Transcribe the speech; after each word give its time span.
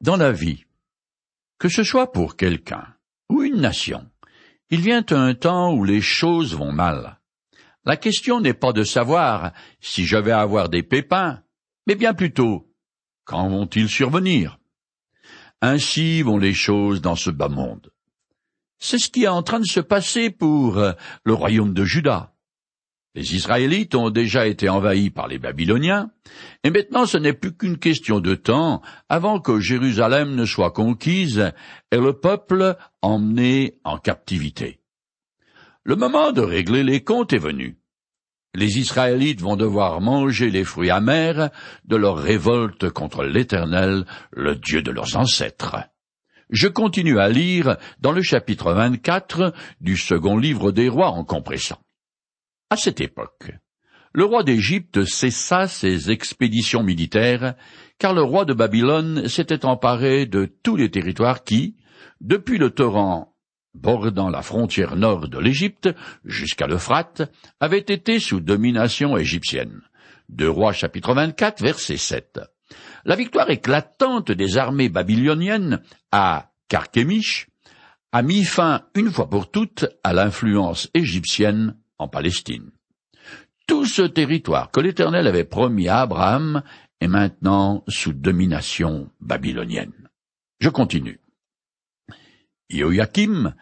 Dans 0.00 0.16
la 0.16 0.32
vie, 0.32 0.64
que 1.58 1.68
ce 1.68 1.82
soit 1.82 2.10
pour 2.10 2.36
quelqu'un 2.36 2.86
ou 3.28 3.42
une 3.42 3.60
nation, 3.60 4.10
il 4.70 4.80
vient 4.80 5.04
un 5.10 5.34
temps 5.34 5.74
où 5.74 5.84
les 5.84 6.00
choses 6.00 6.54
vont 6.54 6.72
mal. 6.72 7.20
La 7.84 7.96
question 7.96 8.40
n'est 8.40 8.54
pas 8.54 8.72
de 8.72 8.82
savoir 8.82 9.52
si 9.80 10.06
je 10.06 10.16
vais 10.16 10.32
avoir 10.32 10.68
des 10.70 10.82
pépins, 10.82 11.42
mais 11.86 11.96
bien 11.96 12.14
plutôt 12.14 12.70
quand 13.24 13.48
vont-ils 13.48 13.88
survenir? 13.88 14.58
Ainsi 15.60 16.22
vont 16.22 16.38
les 16.38 16.54
choses 16.54 17.00
dans 17.00 17.14
ce 17.14 17.30
bas 17.30 17.48
monde. 17.48 17.92
C'est 18.78 18.98
ce 18.98 19.10
qui 19.10 19.24
est 19.24 19.28
en 19.28 19.42
train 19.42 19.60
de 19.60 19.66
se 19.66 19.80
passer 19.80 20.30
pour 20.30 20.78
euh, 20.78 20.92
le 21.24 21.34
royaume 21.34 21.74
de 21.74 21.84
Juda. 21.84 22.34
Les 23.16 23.34
Israélites 23.34 23.96
ont 23.96 24.10
déjà 24.10 24.46
été 24.46 24.68
envahis 24.68 25.10
par 25.10 25.26
les 25.26 25.38
Babyloniens, 25.38 26.10
et 26.62 26.70
maintenant 26.70 27.06
ce 27.06 27.18
n'est 27.18 27.32
plus 27.32 27.56
qu'une 27.56 27.78
question 27.78 28.20
de 28.20 28.36
temps 28.36 28.82
avant 29.08 29.40
que 29.40 29.58
Jérusalem 29.58 30.36
ne 30.36 30.44
soit 30.44 30.70
conquise 30.70 31.50
et 31.90 31.96
le 31.96 32.12
peuple 32.12 32.76
emmené 33.02 33.74
en 33.82 33.98
captivité. 33.98 34.78
Le 35.82 35.96
moment 35.96 36.30
de 36.30 36.40
régler 36.40 36.84
les 36.84 37.02
comptes 37.02 37.32
est 37.32 37.38
venu. 37.38 37.78
Les 38.54 38.78
Israélites 38.78 39.40
vont 39.40 39.56
devoir 39.56 40.00
manger 40.00 40.50
les 40.50 40.64
fruits 40.64 40.90
amers 40.90 41.50
de 41.84 41.96
leur 41.96 42.16
révolte 42.16 42.90
contre 42.90 43.24
l'Éternel, 43.24 44.04
le 44.32 44.54
Dieu 44.54 44.82
de 44.82 44.92
leurs 44.92 45.16
ancêtres. 45.16 45.76
Je 46.50 46.68
continue 46.68 47.18
à 47.18 47.28
lire 47.28 47.76
dans 48.00 48.12
le 48.12 48.22
chapitre 48.22 48.72
24 48.72 49.52
du 49.80 49.96
second 49.96 50.36
livre 50.36 50.70
des 50.70 50.88
rois 50.88 51.10
en 51.10 51.24
compressant. 51.24 51.78
À 52.72 52.76
cette 52.76 53.00
époque, 53.00 53.50
le 54.12 54.24
roi 54.24 54.44
d'Égypte 54.44 55.04
cessa 55.04 55.66
ses 55.66 56.12
expéditions 56.12 56.84
militaires, 56.84 57.54
car 57.98 58.14
le 58.14 58.22
roi 58.22 58.44
de 58.44 58.54
Babylone 58.54 59.26
s'était 59.26 59.64
emparé 59.64 60.26
de 60.26 60.46
tous 60.62 60.76
les 60.76 60.88
territoires 60.88 61.42
qui, 61.42 61.74
depuis 62.20 62.58
le 62.58 62.70
torrent 62.70 63.34
bordant 63.74 64.30
la 64.30 64.42
frontière 64.42 64.94
nord 64.94 65.28
de 65.28 65.38
l'Égypte 65.40 65.88
jusqu'à 66.24 66.68
l'Euphrate, 66.68 67.22
avaient 67.58 67.78
été 67.78 68.20
sous 68.20 68.38
domination 68.38 69.16
égyptienne. 69.16 69.80
Deux 70.28 70.50
rois 70.50 70.72
chapitre 70.72 71.12
24 71.12 71.60
verset 71.64 71.96
7. 71.96 72.38
La 73.04 73.16
victoire 73.16 73.50
éclatante 73.50 74.30
des 74.30 74.58
armées 74.58 74.88
babyloniennes 74.88 75.82
à 76.12 76.52
Carchemish 76.68 77.48
a 78.12 78.22
mis 78.22 78.44
fin 78.44 78.82
une 78.94 79.10
fois 79.10 79.28
pour 79.28 79.50
toutes 79.50 79.86
à 80.04 80.12
l'influence 80.12 80.88
égyptienne 80.94 81.74
en 82.00 82.08
Palestine. 82.08 82.70
Tout 83.66 83.84
ce 83.84 84.02
territoire 84.02 84.70
que 84.70 84.80
l'Éternel 84.80 85.26
avait 85.26 85.44
promis 85.44 85.86
à 85.88 86.00
Abraham 86.00 86.62
est 87.00 87.08
maintenant 87.08 87.84
sous 87.88 88.12
domination 88.12 89.10
babylonienne. 89.20 90.08
Je 90.58 90.68
continue. 90.70 91.20
Joachim 92.68 93.54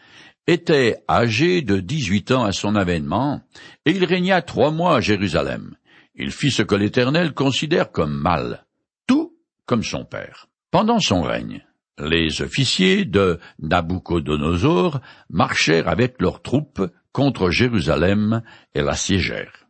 était 0.46 1.02
âgé 1.08 1.62
de 1.62 1.78
dix-huit 1.78 2.30
ans 2.30 2.44
à 2.44 2.52
son 2.52 2.74
avènement, 2.74 3.42
et 3.84 3.90
il 3.90 4.04
régna 4.04 4.40
trois 4.40 4.70
mois 4.70 4.96
à 4.96 5.00
Jérusalem. 5.00 5.76
Il 6.14 6.30
fit 6.30 6.50
ce 6.50 6.62
que 6.62 6.74
l'Éternel 6.74 7.34
considère 7.34 7.92
comme 7.92 8.16
mal, 8.16 8.64
tout 9.06 9.36
comme 9.66 9.82
son 9.82 10.04
père. 10.04 10.48
Pendant 10.70 11.00
son 11.00 11.22
règne, 11.22 11.64
les 11.98 12.42
officiers 12.42 13.04
de 13.04 13.38
Nabucodonosor 13.60 15.00
marchèrent 15.28 15.88
avec 15.88 16.20
leurs 16.20 16.42
troupes 16.42 16.82
contre 17.12 17.50
Jérusalem 17.50 18.42
et 18.74 18.82
l'assiégèrent. 18.82 19.66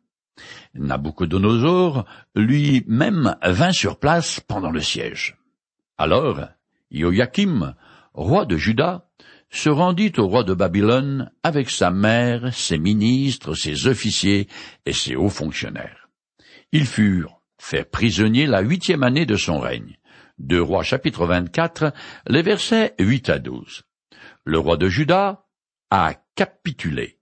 Nabucodonosor 0.74 2.04
lui-même 2.34 3.36
vint 3.42 3.72
sur 3.72 3.98
place 3.98 4.40
pendant 4.40 4.70
le 4.70 4.80
siège. 4.80 5.36
Alors, 5.96 6.40
Joachim, 6.90 7.74
roi 8.14 8.44
de 8.44 8.56
Juda, 8.56 9.08
se 9.50 9.68
rendit 9.68 10.12
au 10.18 10.26
roi 10.26 10.44
de 10.44 10.54
Babylone 10.54 11.30
avec 11.42 11.70
sa 11.70 11.90
mère, 11.90 12.52
ses 12.54 12.78
ministres, 12.78 13.54
ses 13.54 13.86
officiers 13.86 14.46
et 14.84 14.92
ses 14.92 15.16
hauts 15.16 15.30
fonctionnaires. 15.30 16.08
Ils 16.72 16.86
furent 16.86 17.40
faits 17.58 17.90
prisonniers 17.90 18.46
la 18.46 18.60
huitième 18.60 19.02
année 19.02 19.26
de 19.26 19.36
son 19.36 19.58
règne. 19.58 19.98
Deux 20.38 20.62
rois 20.62 20.82
chapitre 20.82 21.26
24, 21.26 21.92
les 22.28 22.42
versets 22.42 22.94
8 22.98 23.30
à 23.30 23.38
12. 23.38 23.82
Le 24.44 24.58
roi 24.58 24.76
de 24.76 24.88
Juda 24.88 25.46
a 25.90 26.14
capitulé 26.36 27.17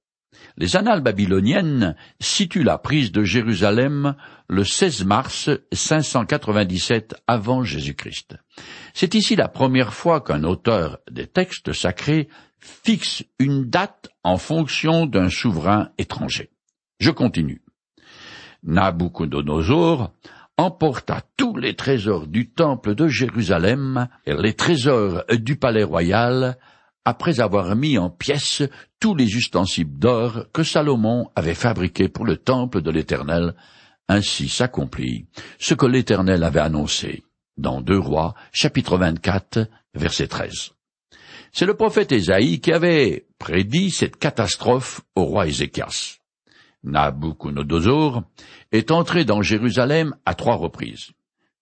les 0.57 0.77
annales 0.77 1.03
babyloniennes 1.03 1.97
situent 2.21 2.65
la 2.65 2.79
prise 2.79 3.13
de 3.13 3.25
Jérusalem 3.25 4.15
le 4.49 4.65
16 4.65 5.05
mars 5.05 5.51
597 5.73 7.17
avant 7.27 7.63
Jésus-Christ. 7.63 8.37
C'est 8.95 9.15
ici 9.15 9.37
la 9.37 9.49
première 9.49 9.93
fois 9.93 10.21
qu'un 10.21 10.45
auteur 10.45 10.99
des 11.11 11.27
textes 11.27 11.73
sacrés 11.73 12.29
fixe 12.59 13.25
une 13.39 13.69
date 13.69 14.09
en 14.25 14.39
fonction 14.39 15.07
d'un 15.07 15.29
souverain 15.29 15.91
étranger. 15.99 16.51
Je 16.99 17.11
continue. 17.11 17.63
Nabucodonosor 18.63 20.13
emporta 20.57 21.21
tous 21.37 21.57
les 21.57 21.77
trésors 21.77 22.27
du 22.27 22.51
temple 22.51 22.95
de 22.95 23.09
Jérusalem 23.09 24.09
et 24.25 24.35
les 24.35 24.55
trésors 24.55 25.25
du 25.31 25.57
palais 25.57 25.85
royal 25.85 26.57
après 27.07 27.39
avoir 27.39 27.77
mis 27.77 27.99
en 27.99 28.11
pièces 28.11 28.65
tous 28.99 29.15
les 29.15 29.37
ustensiles 29.37 29.97
d'or 29.97 30.47
que 30.53 30.65
Salomon 30.65 31.31
avait 31.37 31.55
fabriqués 31.55 32.09
pour 32.09 32.27
le 32.27 32.37
temple 32.37 32.83
de 32.83 32.91
l'Éternel, 32.91 33.55
ainsi 34.09 34.49
s'accomplit 34.49 35.27
ce 35.61 35.75
que 35.75 35.87
l'Éternel 35.87 36.43
avait 36.43 36.61
annoncé 36.61 37.23
dans 37.57 37.81
Deux 37.81 38.01
Rois, 38.01 38.35
chapitre 38.53 38.99
24, 38.99 39.69
verset 39.95 40.27
13. 40.27 40.73
C'est 41.53 41.65
le 41.65 41.75
prophète 41.75 42.11
Ésaïe 42.11 42.61
qui 42.61 42.73
avait 42.73 43.29
prédit 43.39 43.91
cette 43.91 44.17
catastrophe 44.17 45.01
au 45.15 45.27
roi 45.27 45.47
Ézéchias. 45.47 46.19
Nabucodonosor 46.83 48.25
est 48.73 48.91
entré 48.91 49.25
dans 49.25 49.43
Jérusalem 49.43 50.17
à 50.27 50.35
trois 50.35 50.57
reprises. 50.57 51.13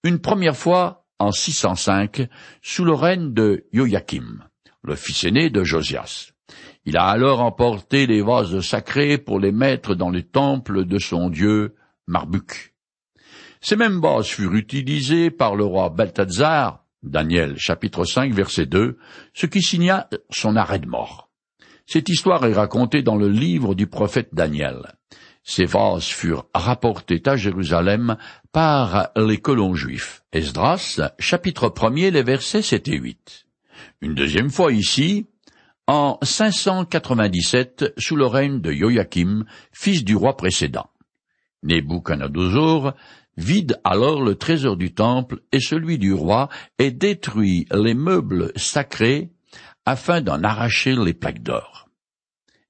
Une 0.04 0.20
première 0.20 0.56
fois 0.56 1.04
en 1.18 1.32
605 1.32 2.28
sous 2.62 2.84
le 2.84 2.94
règne 2.94 3.34
de 3.34 3.66
Joachim 3.74 4.38
le 4.84 4.96
fils 4.96 5.24
aîné 5.24 5.50
de 5.50 5.64
Josias. 5.64 6.30
Il 6.84 6.98
a 6.98 7.06
alors 7.06 7.40
emporté 7.40 8.06
les 8.06 8.22
vases 8.22 8.60
sacrés 8.60 9.16
pour 9.16 9.40
les 9.40 9.52
mettre 9.52 9.94
dans 9.94 10.10
le 10.10 10.22
temple 10.22 10.84
de 10.84 10.98
son 10.98 11.30
dieu 11.30 11.74
Marbuk. 12.06 12.74
Ces 13.62 13.76
mêmes 13.76 14.00
vases 14.00 14.26
furent 14.26 14.54
utilisés 14.54 15.30
par 15.30 15.56
le 15.56 15.64
roi 15.64 15.88
Balthazar, 15.88 16.84
Daniel 17.02 17.56
chapitre 17.56 18.04
5 18.04 18.32
verset 18.34 18.66
2, 18.66 18.98
ce 19.32 19.46
qui 19.46 19.62
signa 19.62 20.08
son 20.30 20.56
arrêt 20.56 20.78
de 20.78 20.86
mort. 20.86 21.30
Cette 21.86 22.10
histoire 22.10 22.44
est 22.44 22.52
racontée 22.52 23.02
dans 23.02 23.16
le 23.16 23.28
livre 23.28 23.74
du 23.74 23.86
prophète 23.86 24.28
Daniel. 24.32 24.94
Ces 25.42 25.64
vases 25.64 26.06
furent 26.06 26.46
rapportés 26.54 27.22
à 27.26 27.36
Jérusalem 27.36 28.16
par 28.52 29.10
les 29.16 29.38
colons 29.38 29.74
juifs. 29.74 30.22
Esdras, 30.32 31.00
chapitre 31.18 31.72
1 31.82 32.10
les 32.10 32.22
versets 32.22 32.62
7 32.62 32.88
et 32.88 32.98
8 32.98 33.44
une 34.00 34.14
deuxième 34.14 34.50
fois 34.50 34.72
ici, 34.72 35.26
en 35.86 36.18
597 36.22 37.94
sous 37.98 38.16
le 38.16 38.26
règne 38.26 38.60
de 38.60 38.72
Joachim, 38.72 39.44
fils 39.72 40.04
du 40.04 40.16
roi 40.16 40.36
précédent. 40.36 40.88
Nebuchadnezzar 41.62 42.94
vide 43.36 43.80
alors 43.84 44.22
le 44.22 44.36
trésor 44.36 44.76
du 44.76 44.94
temple 44.94 45.40
et 45.52 45.60
celui 45.60 45.98
du 45.98 46.12
roi 46.12 46.48
et 46.78 46.90
détruit 46.90 47.66
les 47.72 47.94
meubles 47.94 48.52
sacrés 48.56 49.30
afin 49.86 50.20
d'en 50.20 50.42
arracher 50.42 50.94
les 50.96 51.14
plaques 51.14 51.42
d'or. 51.42 51.88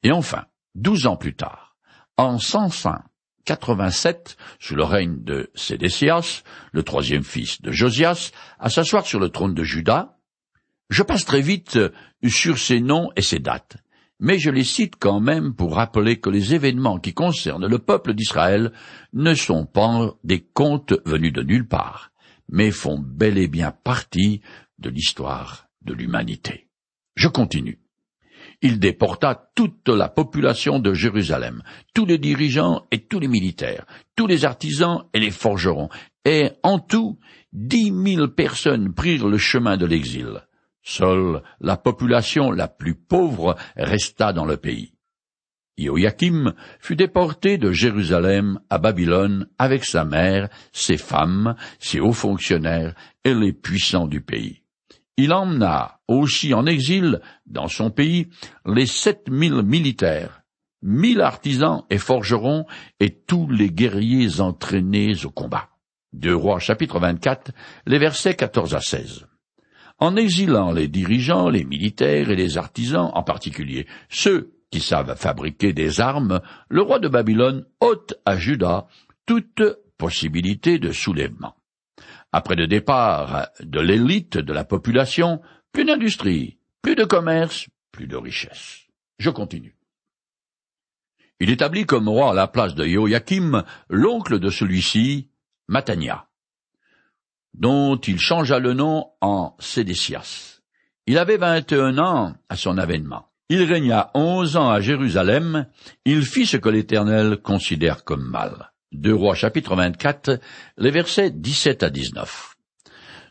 Et 0.02 0.10
enfin, 0.10 0.44
douze 0.75 1.06
ans 1.06 1.16
plus 1.16 1.34
tard, 1.34 1.76
en 2.16 2.38
587, 2.38 4.36
sous 4.58 4.75
le 4.75 4.84
règne 4.84 5.22
de 5.22 5.50
Sédécias, 5.54 6.42
le 6.72 6.82
troisième 6.82 7.25
fils 7.25 7.62
de 7.62 7.70
Josias, 7.70 8.32
à 8.58 8.70
s'asseoir 8.70 9.06
sur 9.06 9.20
le 9.20 9.28
trône 9.28 9.54
de 9.54 9.62
Juda, 9.64 10.13
je 10.91 11.03
passe 11.03 11.25
très 11.25 11.41
vite 11.41 11.76
euh, 11.76 11.91
sur 12.26 12.58
ces 12.58 12.81
noms 12.81 13.11
et 13.17 13.23
ces 13.23 13.38
dates, 13.38 13.79
mais 14.20 14.38
je 14.38 14.50
les 14.50 14.64
cite 14.64 14.94
quand 14.99 15.20
même 15.20 15.55
pour 15.55 15.75
rappeler 15.75 16.20
que 16.20 16.31
les 16.31 16.55
événements 16.55 16.99
qui 16.99 17.14
concernent 17.14 17.67
le 17.67 17.79
peuple 17.79 18.14
d'Israël 18.14 18.73
ne 19.12 19.35
sont 19.35 19.67
pas 19.67 20.14
des 20.25 20.41
contes 20.41 20.94
venus 21.05 21.32
de 21.32 21.43
nulle 21.43 21.67
part, 21.67 22.11
mais 22.49 22.70
font 22.70 22.99
bel 22.99 23.38
et 23.38 23.49
bien 23.49 23.73
partie 23.73 24.41
de 24.79 24.91
l'histoire 24.91 25.69
de 25.82 25.94
l'humanité. 25.94 26.69
Je 27.17 27.29
continue. 27.29 27.81
Il 28.62 28.79
déporta 28.79 29.50
toute 29.55 29.88
la 29.88 30.08
population 30.08 30.79
de 30.79 30.94
Jérusalem, 30.94 31.62
tous 31.94 32.06
les 32.06 32.19
dirigeants 32.19 32.87
et 32.91 33.00
tous 33.00 33.19
les 33.19 33.29
militaires, 33.29 33.85
tous 34.17 34.26
les 34.26 34.44
artisans 34.44 35.05
et 35.12 35.20
les 35.20 35.31
forgerons, 35.31 35.88
et 36.25 36.50
en 36.62 36.79
tout 36.79 37.19
dix 37.53 37.91
mille 37.91 38.29
personnes 38.29 38.94
prirent 38.94 39.29
le 39.29 39.38
chemin 39.38 39.76
de 39.76 39.87
l'exil. 39.87 40.41
Seule 40.84 41.42
la 41.60 41.78
population 41.78 42.50
la 42.50 42.69
plus 42.69 42.94
pauvre 42.94 43.56
resta 43.75 44.34
dans 44.34 44.44
le 44.44 44.58
pays. 44.58 44.92
Joachim 45.78 46.54
fut 46.78 46.94
déporté 46.94 47.56
de 47.58 47.72
Jérusalem 47.72 48.60
à 48.69 48.78
Babylone 48.78 49.48
avec 49.58 49.84
sa 49.84 50.04
mère, 50.04 50.50
ses 50.72 50.98
femmes, 50.98 51.56
ses 51.81 52.00
hauts 52.00 52.12
fonctionnaires 52.12 52.94
et 53.25 53.34
les 53.34 53.54
puissants 53.54 54.06
du 54.06 54.20
pays. 54.20 54.62
Il 55.16 55.32
emmena 55.32 56.00
aussi 56.06 56.52
en 56.52 56.66
exil 56.66 57.20
dans 57.46 57.69
son 57.69 57.90
pays 57.90 58.28
les 58.66 58.86
sept 58.86 59.31
mille 59.31 59.62
militaires, 59.62 60.42
mille 60.82 61.22
artisans 61.22 61.84
et 61.88 61.98
forgerons 61.98 62.66
et 63.00 63.10
tous 63.10 63.48
les 63.48 63.70
guerriers 63.70 64.40
entraînés 64.40 65.25
au 65.25 65.31
combat. 65.31 65.70
Deux 66.12 66.36
Rois 66.36 66.60
chapitre 66.60 67.00
24, 67.00 67.52
les 67.86 67.98
versets 67.98 68.34
14 68.34 68.75
à 68.75 68.81
16. 68.81 69.26
En 69.99 70.17
exilant 70.17 70.73
les 70.73 70.88
dirigeants, 70.88 71.49
les 71.49 71.64
militaires 71.64 72.31
et 72.31 72.37
les 72.37 72.58
artisans, 72.58 73.11
en 73.14 73.23
particulier 73.23 73.87
ceux 74.08 74.52
qui 74.70 74.81
savent 74.81 75.17
fabriquer 75.17 75.73
des 75.73 76.00
armes, 76.00 76.41
le 76.69 76.82
roi 76.82 76.99
de 76.99 77.08
Babylone 77.08 77.64
ôte 77.81 78.14
à 78.26 78.37
Juda 78.37 78.87
toute 79.25 79.62
possibilité 79.96 80.79
de 80.79 80.91
soulèvement. 80.91 81.55
Après 82.32 82.56
le 82.56 82.67
départ 82.67 83.49
de 83.61 83.81
l'élite 83.81 84.37
de 84.37 84.52
la 84.52 84.64
population, 84.64 85.41
plus 85.70 85.85
d'industrie, 85.85 86.58
plus 86.82 86.96
de 86.96 87.05
commerce, 87.05 87.69
plus 87.93 88.08
de 88.08 88.17
richesse. 88.17 88.88
Je 89.19 89.31
continue. 89.31 89.76
Il 91.38 91.50
établit 91.50 91.87
comme 91.87 92.08
roi 92.08 92.32
à 92.32 92.35
la 92.35 92.49
place 92.49 92.75
de 92.75 92.85
Joachim 92.85 93.64
l'oncle 93.88 94.41
de 94.41 94.50
celui-ci, 94.50 95.31
Matania, 95.69 96.26
dont 97.55 97.97
il 97.97 98.19
changea 98.19 98.59
le 98.59 98.75
nom 98.75 99.06
en 99.21 99.56
Sédécias. 99.59 100.61
Il 101.06 101.19
avait 101.19 101.37
vingt 101.37 101.71
et 101.71 101.77
un 101.77 101.99
ans 101.99 102.35
à 102.49 102.56
son 102.56 102.79
avènement. 102.79 103.29
Il 103.49 103.62
régna 103.62 104.11
onze 104.15 104.56
ans 104.56 104.71
à 104.71 104.81
Jérusalem, 104.81 105.67
il 106.05 106.23
fit 106.23 106.47
ce 106.47 106.56
que 106.56 106.69
l'Éternel 106.69 107.39
considère 107.43 108.05
comme 108.05 108.29
mal. 108.29 108.73
Deux 108.93 109.15
Rois 109.15 109.35
chapitre 109.35 109.77
24, 109.77 110.41
les 110.79 110.91
versets 110.91 111.31
17 111.31 111.83
à 111.83 111.91
19. 111.91 112.55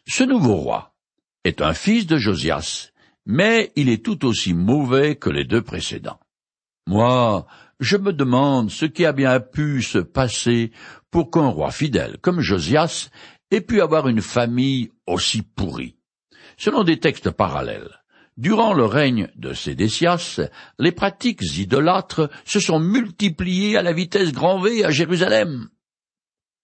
Ce 0.07 0.23
nouveau 0.23 0.55
roi 0.55 0.93
est 1.43 1.61
un 1.61 1.73
fils 1.73 2.05
de 2.05 2.17
Josias, 2.17 2.91
mais 3.25 3.71
il 3.75 3.89
est 3.89 4.05
tout 4.05 4.25
aussi 4.25 4.53
mauvais 4.53 5.15
que 5.15 5.29
les 5.29 5.45
deux 5.45 5.61
précédents. 5.61 6.19
Moi, 6.85 7.47
je 7.79 7.97
me 7.97 8.13
demande 8.13 8.69
ce 8.69 8.85
qui 8.85 9.05
a 9.05 9.13
bien 9.13 9.39
pu 9.39 9.81
se 9.81 9.97
passer 9.97 10.71
pour 11.09 11.31
qu'un 11.31 11.47
roi 11.47 11.71
fidèle 11.71 12.17
comme 12.21 12.41
Josias 12.41 13.09
ait 13.53 13.61
pu 13.61 13.81
avoir 13.81 14.07
une 14.07 14.21
famille 14.21 14.91
aussi 15.07 15.41
pourrie. 15.41 15.95
Selon 16.57 16.83
des 16.83 16.99
textes 16.99 17.31
parallèles, 17.31 18.03
Durant 18.35 18.73
le 18.73 18.85
règne 18.85 19.29
de 19.35 19.53
Sédécias, 19.53 20.41
les 20.79 20.91
pratiques 20.91 21.43
idolâtres 21.57 22.31
se 22.45 22.59
sont 22.59 22.79
multipliées 22.79 23.77
à 23.77 23.83
la 23.83 23.93
vitesse 23.93 24.31
grand 24.31 24.59
V 24.59 24.83
à 24.83 24.89
Jérusalem. 24.89 25.69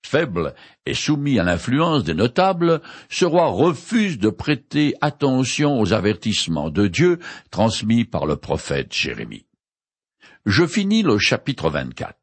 Faible 0.04 0.56
et 0.88 0.96
soumis 0.96 1.38
à 1.38 1.44
l'influence 1.44 2.04
des 2.04 2.16
notables, 2.16 2.82
ce 3.10 3.26
roi 3.26 3.48
refuse 3.48 4.18
de 4.18 4.30
prêter 4.30 4.96
attention 5.02 5.80
aux 5.80 5.94
avertissements 5.94 6.72
de 6.72 6.88
Dieu 6.88 7.20
transmis 7.52 8.06
par 8.06 8.26
le 8.26 8.38
prophète 8.38 8.92
Jérémie. 8.92 9.46
Je 10.48 10.66
finis 10.66 11.04
le 11.04 11.20
chapitre 11.20 11.70
24. 11.70 12.16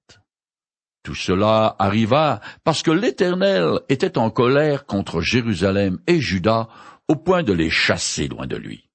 Tout 1.06 1.14
cela 1.14 1.76
arriva 1.78 2.40
parce 2.64 2.82
que 2.82 2.90
l'Éternel 2.90 3.78
était 3.88 4.18
en 4.18 4.28
colère 4.28 4.86
contre 4.86 5.20
Jérusalem 5.20 6.00
et 6.08 6.20
Juda 6.20 6.66
au 7.06 7.14
point 7.14 7.44
de 7.44 7.52
les 7.52 7.70
chasser 7.70 8.26
loin 8.26 8.48
de 8.48 8.56
lui. 8.56 8.90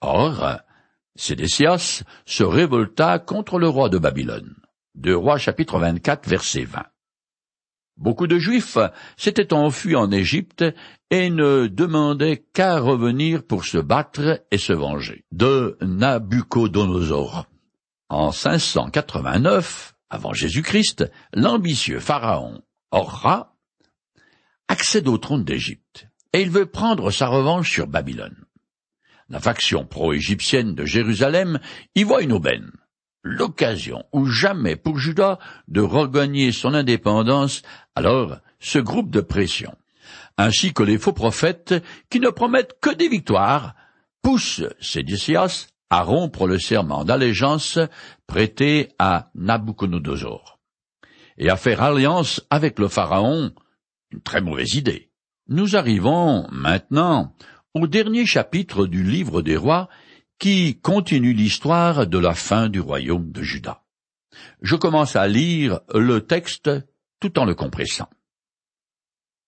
Or, 0.00 0.56
Sédécias 1.14 2.02
se 2.26 2.42
révolta 2.42 3.20
contre 3.20 3.60
le 3.60 3.68
roi 3.68 3.88
de 3.90 3.98
Babylone. 3.98 4.56
Deux 4.96 5.16
Rois 5.16 5.38
chapitre 5.38 5.78
24 5.78 6.28
verset 6.28 6.64
20. 6.64 6.82
Beaucoup 7.96 8.26
de 8.26 8.40
Juifs 8.40 8.78
s'étaient 9.16 9.52
enfuis 9.52 9.94
en 9.94 10.10
Égypte 10.10 10.64
et 11.10 11.30
ne 11.30 11.68
demandaient 11.68 12.44
qu'à 12.52 12.80
revenir 12.80 13.44
pour 13.44 13.66
se 13.66 13.78
battre 13.78 14.42
et 14.50 14.58
se 14.58 14.72
venger 14.72 15.26
de 15.30 15.78
Nabucodonosor. 15.80 17.46
En 18.08 18.32
589, 18.32 19.92
avant 20.12 20.34
Jésus-Christ, 20.34 21.10
l'ambitieux 21.32 21.98
pharaon 21.98 22.60
Orra 22.90 23.56
accède 24.68 25.08
au 25.08 25.16
trône 25.16 25.42
d'Égypte 25.42 26.06
et 26.34 26.42
il 26.42 26.50
veut 26.50 26.66
prendre 26.66 27.10
sa 27.10 27.28
revanche 27.28 27.72
sur 27.72 27.86
Babylone. 27.86 28.44
La 29.30 29.40
faction 29.40 29.86
pro-égyptienne 29.86 30.74
de 30.74 30.84
Jérusalem 30.84 31.60
y 31.94 32.02
voit 32.02 32.20
une 32.20 32.32
aubaine, 32.32 32.70
l'occasion 33.22 34.04
ou 34.12 34.26
jamais 34.26 34.76
pour 34.76 34.98
Judas 34.98 35.38
de 35.68 35.80
regagner 35.80 36.52
son 36.52 36.74
indépendance, 36.74 37.62
alors 37.94 38.36
ce 38.60 38.78
groupe 38.78 39.10
de 39.10 39.22
pression, 39.22 39.74
ainsi 40.36 40.74
que 40.74 40.82
les 40.82 40.98
faux 40.98 41.14
prophètes 41.14 41.74
qui 42.10 42.20
ne 42.20 42.28
promettent 42.28 42.78
que 42.82 42.94
des 42.94 43.08
victoires, 43.08 43.74
poussent 44.20 44.64
Sédécias 44.78 45.68
à 45.92 46.04
rompre 46.04 46.46
le 46.46 46.58
serment 46.58 47.04
d'allégeance 47.04 47.78
prêté 48.26 48.88
à 48.98 49.30
Nabucodonosor 49.34 50.58
et 51.36 51.50
à 51.50 51.56
faire 51.56 51.82
alliance 51.82 52.40
avec 52.48 52.78
le 52.78 52.88
Pharaon, 52.88 53.52
une 54.10 54.22
très 54.22 54.40
mauvaise 54.40 54.74
idée. 54.74 55.10
Nous 55.48 55.76
arrivons 55.76 56.46
maintenant 56.50 57.36
au 57.74 57.86
dernier 57.86 58.24
chapitre 58.24 58.86
du 58.86 59.02
livre 59.02 59.42
des 59.42 59.58
rois 59.58 59.90
qui 60.38 60.80
continue 60.80 61.34
l'histoire 61.34 62.06
de 62.06 62.18
la 62.18 62.32
fin 62.32 62.70
du 62.70 62.80
royaume 62.80 63.30
de 63.30 63.42
Juda. 63.42 63.82
Je 64.62 64.76
commence 64.76 65.14
à 65.14 65.28
lire 65.28 65.80
le 65.94 66.22
texte 66.22 66.70
tout 67.20 67.38
en 67.38 67.44
le 67.44 67.54
compressant. 67.54 68.08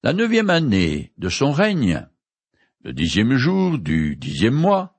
La 0.03 0.13
neuvième 0.13 0.51
année 0.51 1.15
de 1.17 1.31
son 1.31 1.53
règne, 1.53 2.07
le 2.83 2.93
dixième 2.93 3.35
jour 3.37 3.79
du 3.79 4.17
dixième 4.17 4.53
mois, 4.53 4.94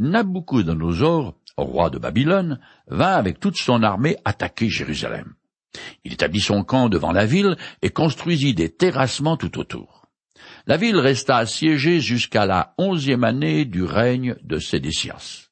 Nabucodonosor, 0.00 1.36
roi 1.56 1.90
de 1.90 1.98
Babylone, 1.98 2.58
vint 2.88 3.14
avec 3.14 3.38
toute 3.38 3.56
son 3.56 3.82
armée 3.82 4.16
attaquer 4.24 4.68
Jérusalem. 4.68 5.34
Il 6.04 6.12
établit 6.12 6.40
son 6.40 6.64
camp 6.64 6.88
devant 6.88 7.12
la 7.12 7.26
ville 7.26 7.56
et 7.82 7.90
construisit 7.90 8.54
des 8.54 8.70
terrassements 8.70 9.36
tout 9.36 9.58
autour. 9.58 10.06
La 10.66 10.76
ville 10.76 10.98
resta 10.98 11.36
assiégée 11.36 12.00
jusqu'à 12.00 12.46
la 12.46 12.74
onzième 12.78 13.24
année 13.24 13.64
du 13.64 13.82
règne 13.82 14.36
de 14.42 14.58
Sédécias. 14.58 15.48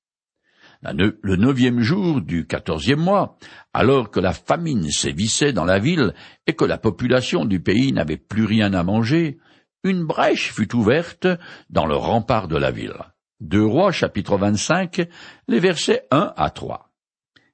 Le 0.83 1.37
neuvième 1.37 1.81
jour 1.81 2.21
du 2.21 2.47
quatorzième 2.47 3.01
mois, 3.01 3.37
alors 3.73 4.11
que 4.11 4.21
la 4.21 4.33
famine 4.33 4.91
sévissait 4.91 5.53
dans 5.53 5.65
la 5.65 5.81
ville 5.81 6.15
et 6.47 6.53
que 6.53 6.65
la 6.65 6.79
population 6.79 7.45
du 7.45 7.61
pays 7.61 7.93
n'avait 7.93 8.17
plus 8.17 8.45
rien 8.45 8.73
à 8.75 8.85
manger, 8.85 9.39
une 9.83 10.05
brèche 10.05 10.53
fut 10.53 10.75
ouverte 10.77 11.27
dans 11.69 11.87
le 11.87 11.97
rempart 11.97 12.47
de 12.47 12.57
la 12.57 12.71
ville. 12.71 12.95
Deux 13.41 13.65
Rois 13.65 13.93
chapitre 13.93 14.37
25, 14.37 15.07
les 15.47 15.61
versets 15.61 16.07
1 16.11 16.33
à 16.37 16.51
3. 16.51 16.93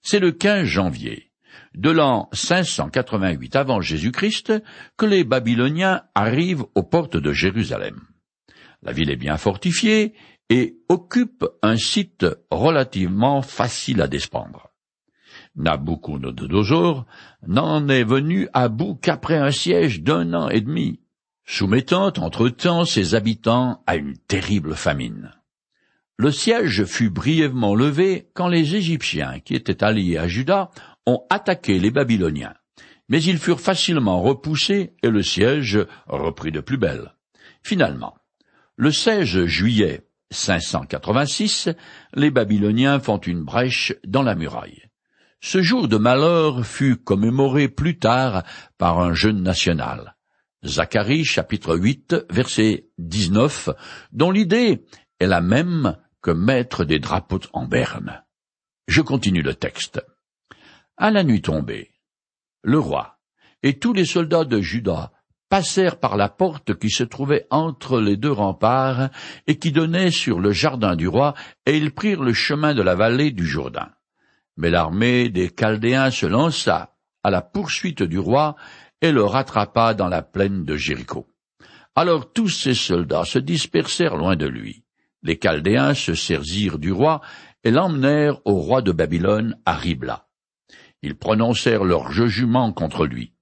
C'est 0.01 0.19
le 0.19 0.33
15 0.33 0.65
janvier 0.65 1.31
de 1.75 1.91
l'an 1.91 2.31
588 2.33 3.55
avant 3.55 3.83
Jésus-Christ 3.83 4.53
que 4.97 5.05
les 5.05 5.25
Babyloniens 5.25 6.03
arrivent 6.15 6.65
aux 6.75 6.85
portes 6.85 7.19
de 7.19 7.33
Jérusalem. 7.33 8.01
La 8.83 8.93
ville 8.93 9.11
est 9.11 9.17
bien 9.17 9.37
fortifiée 9.37 10.15
et 10.49 10.79
occupe 10.89 11.45
un 11.63 11.77
site 11.77 12.27
relativement 12.51 13.43
facile 13.43 14.01
à 14.01 14.09
défendre. 14.09 14.71
Nabucodonosor 15.55 17.05
n'en 17.47 17.89
est 17.89 18.05
venu 18.05 18.49
à 18.55 18.69
bout 18.69 18.95
qu'après 18.95 19.37
un 19.37 19.51
siège 19.51 20.03
d'un 20.03 20.33
an 20.33 20.49
et 20.49 20.63
demi, 20.63 21.01
soumettant 21.45 22.13
entre-temps 22.17 22.87
ses 22.87 23.15
habitants 23.15 23.83
à 23.87 23.97
une 23.97 24.17
terrible 24.17 24.75
famine. 24.75 25.33
Le 26.17 26.31
siège 26.31 26.85
fut 26.85 27.11
brièvement 27.11 27.75
levé 27.75 28.31
quand 28.35 28.47
les 28.47 28.77
Égyptiens, 28.77 29.41
qui 29.41 29.55
étaient 29.55 29.83
alliés 29.83 30.17
à 30.17 30.29
Juda, 30.29 30.71
ont 31.07 31.25
attaqué 31.29 31.81
les 31.81 31.91
Babyloniens, 31.91 32.55
mais 33.09 33.21
ils 33.23 33.39
furent 33.39 33.61
facilement 33.61 34.23
repoussés 34.23 34.95
et 35.03 35.11
le 35.11 35.23
siège 35.23 35.79
reprit 36.07 36.53
de 36.53 36.61
plus 36.61 36.79
belle. 36.79 37.15
Finalement, 37.63 38.15
le 38.77 38.93
16 38.93 39.47
juillet 39.47 40.07
586, 40.31 41.71
les 42.15 42.31
Babyloniens 42.31 43.01
font 43.01 43.19
une 43.19 43.43
brèche 43.43 43.93
dans 44.07 44.23
la 44.23 44.37
muraille. 44.37 44.83
Ce 45.41 45.63
jour 45.63 45.89
de 45.89 45.97
malheur 45.97 46.65
fut 46.65 46.97
commémoré 46.97 47.69
plus 47.69 47.99
tard 47.99 48.45
par 48.79 49.01
un 49.01 49.15
jeune 49.15 49.43
national. 49.43 50.17
Zacharie 50.65 51.25
chapitre 51.25 51.77
8 51.77 52.27
verset 52.31 52.89
19, 52.99 53.69
dont 54.13 54.31
l'idée 54.31 54.87
est 55.21 55.27
la 55.27 55.41
même 55.41 55.97
que 56.25 56.31
mettre 56.31 56.87
des 56.87 57.01
drapeaux 57.01 57.43
en 57.53 57.67
berne. 57.67 58.25
Je 58.89 59.03
continue 59.03 59.43
le 59.43 59.55
texte. 59.55 60.03
À 60.97 61.11
la 61.11 61.23
nuit 61.23 61.43
tombée, 61.43 61.91
le 62.63 62.79
roi 62.79 63.19
et 63.63 63.79
tous 63.79 63.93
les 63.93 64.07
soldats 64.07 64.47
de 64.47 64.63
Juda 64.63 65.13
passèrent 65.51 66.01
par 66.01 66.17
la 66.17 66.31
porte 66.31 66.79
qui 66.79 66.89
se 66.89 67.05
trouvait 67.05 67.47
entre 67.51 68.01
les 68.01 68.17
deux 68.17 68.33
remparts 68.33 69.11
et 69.47 69.59
qui 69.59 69.71
donnait 69.71 70.11
sur 70.11 70.41
le 70.41 70.51
jardin 70.51 70.97
du 70.97 71.09
roi, 71.09 71.35
et 71.67 71.77
ils 71.77 71.93
prirent 71.93 72.23
le 72.23 72.33
chemin 72.33 72.75
de 72.75 72.81
la 72.81 72.95
vallée 72.95 73.31
du 73.31 73.47
Jourdain. 73.47 73.91
Mais 74.57 74.71
l'armée 74.71 75.29
des 75.29 75.51
Chaldéens 75.51 76.11
se 76.11 76.25
lança 76.25 76.97
à 77.23 77.31
la 77.31 77.43
poursuite 77.43 78.03
du 78.03 78.19
roi 78.19 78.57
et 79.03 79.13
le 79.13 79.25
rattrapa 79.25 79.93
dans 79.93 80.09
la 80.09 80.23
plaine 80.23 80.65
de 80.65 80.77
Jéricho. 80.77 81.29
Alors 81.95 82.33
tous 82.33 82.49
ces 82.49 82.75
soldats 82.75 83.27
se 83.27 83.39
dispersèrent 83.39 84.17
loin 84.17 84.37
de 84.37 84.47
lui. 84.47 84.84
Les 85.25 85.39
Chaldéens 85.43 85.95
se 85.95 86.15
saisirent 86.15 86.79
du 86.79 86.93
roi 86.93 87.21
et 87.65 87.71
l'emmenèrent 87.71 88.41
au 88.45 88.55
roi 88.55 88.83
de 88.83 88.93
Babylone 88.93 89.59
à 89.65 89.75
Ribla. 89.75 90.29
Ils 91.03 91.17
prononcèrent 91.17 91.85
leur 91.85 92.13
jugement 92.13 92.73
contre 92.73 93.07
lui. 93.07 93.33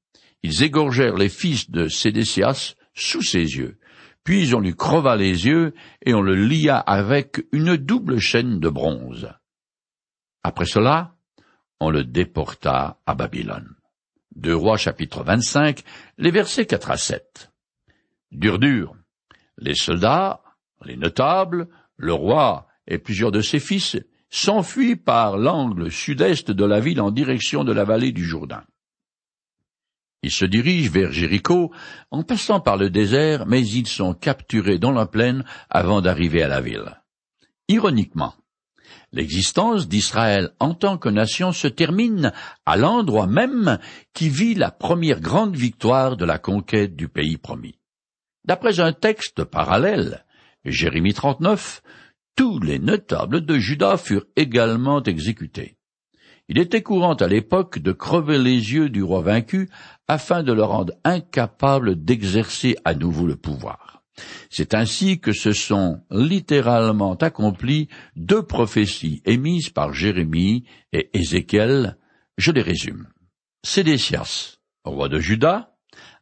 Ils 0.43 0.63
égorgèrent 0.63 1.17
les 1.17 1.29
fils 1.29 1.71
de 1.71 1.89
Sédécias 1.89 2.75
sous 2.95 3.23
ses 3.23 3.57
yeux. 3.57 3.79
Puis 4.25 4.55
on 4.55 4.61
lui 4.61 4.75
creva 4.75 5.17
les 5.17 5.47
yeux 5.47 5.75
et 6.05 6.15
on 6.15 6.23
le 6.23 6.35
lia 6.35 6.79
avec 6.79 7.45
une 7.53 7.77
double 7.77 8.21
chaîne 8.21 8.61
de 8.61 8.69
bronze. 8.69 9.33
Après 10.45 10.65
cela, 10.65 11.17
on 11.81 11.91
le 11.91 12.05
déporta 12.05 13.01
à 13.07 13.15
Babylone. 13.15 13.75
Deux 14.35 14.55
Rois 14.55 14.77
chapitre 14.77 15.25
25, 15.25 15.83
les 16.19 16.31
versets 16.31 16.67
4 16.67 16.91
à 16.93 16.97
7. 16.97 17.51
Dur 18.31 18.59
dur. 18.59 18.95
Les 19.59 19.75
soldats, 19.75 20.42
les 20.85 20.97
notables, 20.97 21.69
le 21.97 22.13
roi 22.13 22.67
et 22.87 22.99
plusieurs 22.99 23.33
de 23.33 23.41
ses 23.41 23.61
fils 23.61 23.97
s'enfuient 24.31 24.97
par 24.97 25.37
l'angle 25.37 25.91
sud-est 25.91 26.51
de 26.51 26.65
la 26.65 26.81
ville 26.81 27.01
en 27.01 27.11
direction 27.11 27.65
de 27.65 27.73
la 27.73 27.85
vallée 27.85 28.13
du 28.13 28.25
Jourdain. 28.25 28.65
Ils 30.23 30.31
se 30.31 30.45
dirigent 30.45 30.91
vers 30.91 31.13
Jéricho 31.13 31.73
en 32.11 32.23
passant 32.23 32.61
par 32.61 32.77
le 32.77 32.91
désert, 32.91 33.47
mais 33.47 33.67
ils 33.67 33.89
sont 33.89 34.15
capturés 34.15 34.79
dans 34.79 34.93
la 34.93 35.07
plaine 35.07 35.45
avant 35.69 36.01
d'arriver 36.01 36.43
à 36.43 36.49
la 36.49 36.61
ville. 36.61 37.01
Ironiquement, 37.69 38.35
l'existence 39.13 39.89
d'Israël 39.89 40.51
en 40.61 40.75
tant 40.75 40.97
que 40.97 41.09
nation 41.09 41.53
se 41.53 41.69
termine 41.69 42.33
à 42.65 42.77
l'endroit 42.77 43.27
même 43.27 43.79
qui 44.15 44.29
vit 44.29 44.55
la 44.55 44.71
première 44.71 45.21
grande 45.21 45.57
victoire 45.57 46.17
de 46.17 46.25
la 46.25 46.39
conquête 46.39 46.95
du 46.95 47.09
pays 47.09 47.37
promis. 47.37 47.79
D'après 48.45 48.81
un 48.81 48.93
texte 48.93 49.45
parallèle, 49.45 50.25
Jérémie 50.65 51.15
39, 51.15 51.83
tous 52.37 52.61
les 52.61 52.79
notables 52.79 53.45
de 53.45 53.59
Juda 53.59 53.97
furent 53.97 54.27
également 54.37 55.03
exécutés. 55.03 55.77
Il 56.49 56.59
était 56.59 56.83
courant 56.83 57.15
à 57.15 57.27
l'époque 57.27 57.79
de 57.79 57.93
crever 57.93 58.39
les 58.39 58.73
yeux 58.73 58.89
du 58.89 59.03
roi 59.03 59.23
vaincu 59.23 59.71
afin 60.07 60.43
de 60.43 60.53
le 60.53 60.63
rendre 60.63 60.93
incapable 61.05 62.05
d'exercer 62.05 62.77
à 62.85 62.95
nouveau 62.95 63.27
le 63.27 63.37
pouvoir. 63.37 64.03
C'est 64.51 64.75
ainsi 64.75 65.19
que 65.19 65.33
se 65.33 65.53
sont 65.53 66.01
littéralement 66.11 67.15
accomplies 67.15 67.89
deux 68.15 68.43
prophéties 68.43 69.23
émises 69.25 69.71
par 69.71 69.95
Jérémie 69.95 70.65
et 70.93 71.11
Ézéchiel. 71.15 71.97
Je 72.37 72.53
les 72.53 72.63
résume. 72.63 73.09
Sédécias, 73.65 74.59
roi 74.85 75.09
de 75.09 75.19
Juda, 75.19 75.75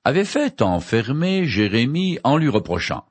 avait 0.05 0.25
fait 0.25 0.63
enfermer 0.63 1.47
Jérémie 1.47 2.19
en 2.25 2.37
lui 2.37 2.49
reprochant 2.49 3.10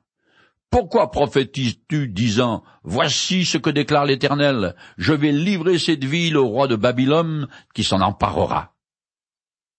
pourquoi 0.70 1.10
prophétises-tu, 1.10 2.08
disant, 2.08 2.62
Voici 2.84 3.44
ce 3.44 3.58
que 3.58 3.70
déclare 3.70 4.04
l'Éternel, 4.04 4.76
je 4.96 5.12
vais 5.12 5.32
livrer 5.32 5.78
cette 5.78 6.04
ville 6.04 6.36
au 6.36 6.46
roi 6.46 6.68
de 6.68 6.76
Babylone, 6.76 7.48
qui 7.74 7.82
s'en 7.82 8.00
emparera. 8.00 8.74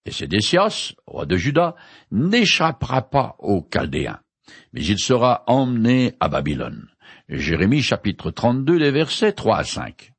Et 0.05 0.11
Sédécias, 0.11 0.93
roi 1.07 1.25
de 1.25 1.37
Juda, 1.37 1.75
n'échappera 2.11 3.09
pas 3.09 3.35
aux 3.39 3.65
Chaldéens, 3.71 4.19
mais 4.73 4.83
il 4.83 4.99
sera 4.99 5.43
emmené 5.47 6.15
à 6.19 6.27
Babylone. 6.27 6.87
Jérémie 7.29 7.81
chapitre 7.81 8.31
32, 8.31 8.77
les 8.77 8.91
versets 8.91 9.31
3 9.31 9.57
à 9.57 9.63
5. 9.63 10.11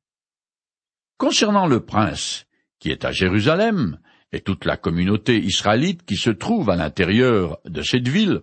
Concernant 1.17 1.67
le 1.67 1.85
prince, 1.85 2.45
qui 2.79 2.89
est 2.89 3.05
à 3.05 3.11
Jérusalem, 3.11 3.99
et 4.31 4.41
toute 4.41 4.65
la 4.65 4.77
communauté 4.77 5.37
israélite 5.37 6.03
qui 6.03 6.15
se 6.15 6.31
trouve 6.31 6.71
à 6.71 6.75
l'intérieur 6.75 7.59
de 7.65 7.83
cette 7.83 8.07
ville, 8.07 8.41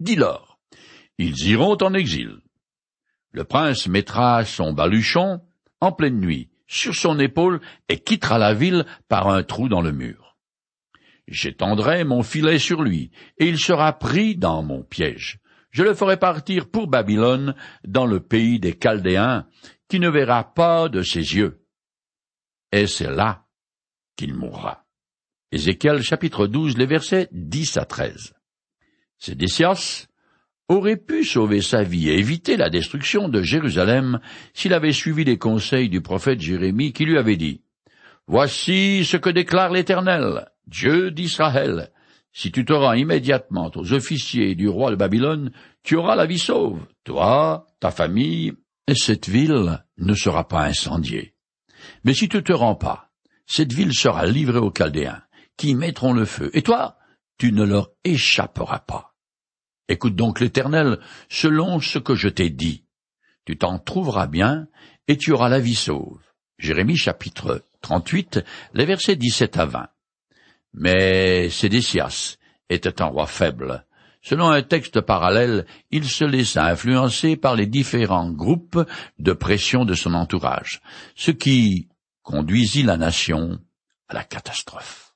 dis-leur, 0.00 0.47
ils 1.18 1.48
iront 1.48 1.76
en 1.82 1.94
exil. 1.94 2.38
Le 3.32 3.44
prince 3.44 3.88
mettra 3.88 4.44
son 4.44 4.72
baluchon 4.72 5.40
en 5.80 5.92
pleine 5.92 6.20
nuit 6.20 6.48
sur 6.66 6.94
son 6.94 7.18
épaule 7.18 7.60
et 7.88 7.98
quittera 7.98 8.38
la 8.38 8.54
ville 8.54 8.86
par 9.08 9.28
un 9.28 9.42
trou 9.42 9.68
dans 9.68 9.80
le 9.80 9.92
mur. 9.92 10.36
J'étendrai 11.26 12.04
mon 12.04 12.22
filet 12.22 12.58
sur 12.58 12.82
lui, 12.82 13.10
et 13.36 13.46
il 13.46 13.58
sera 13.58 13.92
pris 13.98 14.34
dans 14.34 14.62
mon 14.62 14.82
piège. 14.82 15.40
Je 15.70 15.82
le 15.82 15.94
ferai 15.94 16.16
partir 16.16 16.70
pour 16.70 16.86
Babylone, 16.86 17.54
dans 17.84 18.06
le 18.06 18.20
pays 18.20 18.58
des 18.58 18.72
Chaldéens, 18.72 19.46
qui 19.88 20.00
ne 20.00 20.08
verra 20.08 20.54
pas 20.54 20.88
de 20.88 21.02
ses 21.02 21.36
yeux. 21.36 21.62
Et 22.72 22.86
c'est 22.86 23.10
là 23.10 23.44
qu'il 24.16 24.34
mourra. 24.34 24.86
Ézéchiel 25.52 26.02
chapitre 26.02 26.46
12, 26.46 26.78
les 26.78 26.86
versets 26.86 27.28
10 27.32 27.76
à 27.76 27.84
13. 27.84 28.34
Sédécias, 29.18 30.07
aurait 30.68 30.96
pu 30.96 31.24
sauver 31.24 31.62
sa 31.62 31.82
vie 31.82 32.08
et 32.08 32.18
éviter 32.18 32.56
la 32.56 32.70
destruction 32.70 33.28
de 33.28 33.42
Jérusalem 33.42 34.20
s'il 34.52 34.74
avait 34.74 34.92
suivi 34.92 35.24
les 35.24 35.38
conseils 35.38 35.88
du 35.88 36.00
prophète 36.00 36.40
Jérémie 36.40 36.92
qui 36.92 37.04
lui 37.04 37.18
avait 37.18 37.36
dit 37.36 37.62
Voici 38.26 39.04
ce 39.06 39.16
que 39.16 39.30
déclare 39.30 39.72
l'Éternel, 39.72 40.50
Dieu 40.66 41.10
d'Israël. 41.10 41.90
Si 42.32 42.52
tu 42.52 42.66
te 42.66 42.74
rends 42.74 42.92
immédiatement 42.92 43.70
aux 43.74 43.94
officiers 43.94 44.54
du 44.54 44.68
roi 44.68 44.90
de 44.90 44.96
Babylone, 44.96 45.50
tu 45.82 45.96
auras 45.96 46.14
la 46.14 46.26
vie 46.26 46.38
sauve, 46.38 46.80
toi, 47.04 47.66
ta 47.80 47.90
famille, 47.90 48.52
et 48.86 48.94
cette 48.94 49.28
ville 49.28 49.82
ne 49.96 50.14
sera 50.14 50.46
pas 50.46 50.64
incendiée. 50.64 51.34
Mais 52.04 52.12
si 52.12 52.28
tu 52.28 52.42
te 52.42 52.52
rends 52.52 52.74
pas, 52.74 53.10
cette 53.46 53.72
ville 53.72 53.94
sera 53.94 54.26
livrée 54.26 54.58
aux 54.58 54.72
Chaldéens, 54.76 55.22
qui 55.56 55.74
mettront 55.74 56.12
le 56.12 56.26
feu, 56.26 56.50
et 56.52 56.62
toi, 56.62 56.98
tu 57.38 57.52
ne 57.52 57.64
leur 57.64 57.90
échapperas 58.04 58.80
pas. 58.80 59.14
Écoute 59.88 60.14
donc 60.14 60.40
l'Éternel, 60.40 60.98
selon 61.30 61.80
ce 61.80 61.98
que 61.98 62.14
je 62.14 62.28
t'ai 62.28 62.50
dit. 62.50 62.84
Tu 63.46 63.56
t'en 63.56 63.78
trouveras 63.78 64.26
bien, 64.26 64.66
et 65.08 65.16
tu 65.16 65.32
auras 65.32 65.48
la 65.48 65.60
vie 65.60 65.74
sauve. 65.74 66.20
Jérémie 66.58 66.96
chapitre 66.96 67.64
38, 67.80 68.40
les 68.74 68.84
versets 68.84 69.16
17 69.16 69.56
à 69.56 69.64
20. 69.64 69.88
Mais 70.74 71.48
Sédécias 71.48 72.36
était 72.68 73.00
un 73.00 73.06
roi 73.06 73.26
faible. 73.26 73.86
Selon 74.20 74.50
un 74.50 74.62
texte 74.62 75.00
parallèle, 75.00 75.64
il 75.90 76.06
se 76.06 76.24
laissa 76.24 76.66
influencer 76.66 77.36
par 77.36 77.54
les 77.54 77.66
différents 77.66 78.30
groupes 78.30 78.84
de 79.18 79.32
pression 79.32 79.86
de 79.86 79.94
son 79.94 80.12
entourage, 80.12 80.82
ce 81.14 81.30
qui 81.30 81.88
conduisit 82.22 82.82
la 82.82 82.98
nation 82.98 83.58
à 84.08 84.14
la 84.14 84.24
catastrophe. 84.24 85.14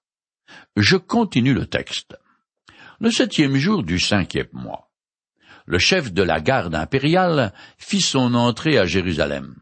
Je 0.76 0.97
continue 0.97 1.52
le 1.52 1.67
texte 1.67 2.17
le 3.03 3.11
septième 3.11 3.57
jour 3.57 3.83
du 3.83 3.99
cinquième 3.99 4.47
mois. 4.53 4.93
Le 5.67 5.81
chef 5.81 6.13
de 6.13 6.23
la 6.23 6.41
garde 6.41 6.77
impériale 6.77 7.53
fit 7.77 8.01
son 8.01 8.35
entrée 8.35 8.79
à 8.79 8.87
Jérusalem. 8.87 9.57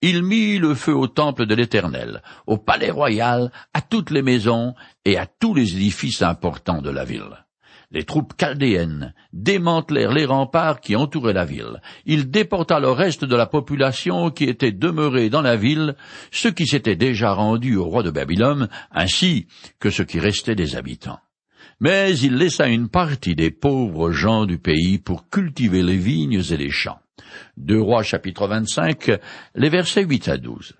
Il 0.00 0.22
mit 0.22 0.58
le 0.58 0.76
feu 0.76 0.94
au 0.94 1.08
temple 1.08 1.46
de 1.46 1.56
l'Éternel, 1.56 2.22
au 2.46 2.56
palais 2.56 2.92
royal, 2.92 3.50
à 3.72 3.80
toutes 3.80 4.12
les 4.12 4.22
maisons 4.22 4.76
et 5.04 5.18
à 5.18 5.26
tous 5.26 5.54
les 5.54 5.74
édifices 5.74 6.22
importants 6.22 6.82
de 6.82 6.90
la 6.90 7.04
ville. 7.04 7.44
Les 7.90 8.04
troupes 8.04 8.34
chaldéennes 8.38 9.12
démantelèrent 9.32 10.12
les 10.12 10.24
remparts 10.24 10.80
qui 10.80 10.94
entouraient 10.94 11.32
la 11.32 11.44
ville. 11.44 11.80
Il 12.06 12.30
déporta 12.30 12.78
le 12.78 12.92
reste 12.92 13.24
de 13.24 13.34
la 13.34 13.46
population 13.46 14.30
qui 14.30 14.44
était 14.44 14.70
demeurée 14.70 15.30
dans 15.30 15.42
la 15.42 15.56
ville, 15.56 15.96
ceux 16.30 16.52
qui 16.52 16.68
s'étaient 16.68 16.94
déjà 16.94 17.32
rendus 17.32 17.74
au 17.74 17.86
roi 17.86 18.04
de 18.04 18.12
Babylone, 18.12 18.68
ainsi 18.92 19.48
que 19.80 19.90
ceux 19.90 20.04
qui 20.04 20.20
restaient 20.20 20.54
des 20.54 20.76
habitants 20.76 21.18
mais 21.80 22.16
il 22.18 22.36
laissa 22.36 22.68
une 22.68 22.88
partie 22.88 23.34
des 23.34 23.50
pauvres 23.50 24.12
gens 24.12 24.46
du 24.46 24.58
pays 24.58 24.98
pour 24.98 25.28
cultiver 25.28 25.82
les 25.82 25.96
vignes 25.96 26.42
et 26.50 26.56
les 26.56 26.70
champs. 26.70 27.00
Deux 27.56 27.80
Rois 27.80 28.02
chapitre 28.02 28.46
25, 28.46 29.10
les 29.54 29.68
versets 29.68 30.04
8 30.04 30.28
à 30.28 30.36
12. 30.36 30.74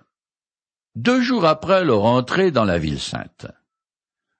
Deux 0.95 1.21
jours 1.21 1.45
après 1.45 1.83
leur 1.83 2.05
entrée 2.05 2.51
dans 2.51 2.63
la 2.63 2.77
ville 2.77 2.99
sainte. 2.99 3.47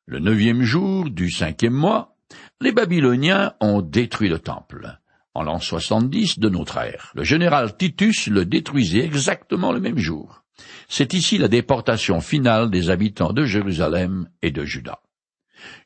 Le 0.05 0.19
neuvième 0.19 0.62
jour 0.62 1.09
du 1.09 1.29
cinquième 1.31 1.74
mois, 1.74 2.15
les 2.62 2.71
Babyloniens 2.71 3.53
ont 3.59 3.81
détruit 3.81 4.29
le 4.29 4.39
temple. 4.39 5.00
En 5.33 5.43
l'an 5.43 5.59
70 5.59 6.39
de 6.39 6.47
notre 6.47 6.77
ère, 6.77 7.12
le 7.13 7.24
général 7.24 7.75
Titus 7.75 8.27
le 8.27 8.45
détruisait 8.45 9.03
exactement 9.03 9.74
le 9.74 9.81
même 9.81 9.97
jour. 9.97 10.43
C'est 10.88 11.13
ici 11.13 11.38
la 11.38 11.50
déportation 11.50 12.21
finale 12.21 12.69
des 12.69 12.89
habitants 12.89 13.33
de 13.33 13.43
Jérusalem 13.43 14.29
et 14.41 14.51
de 14.51 14.63
Juda. 14.63 15.00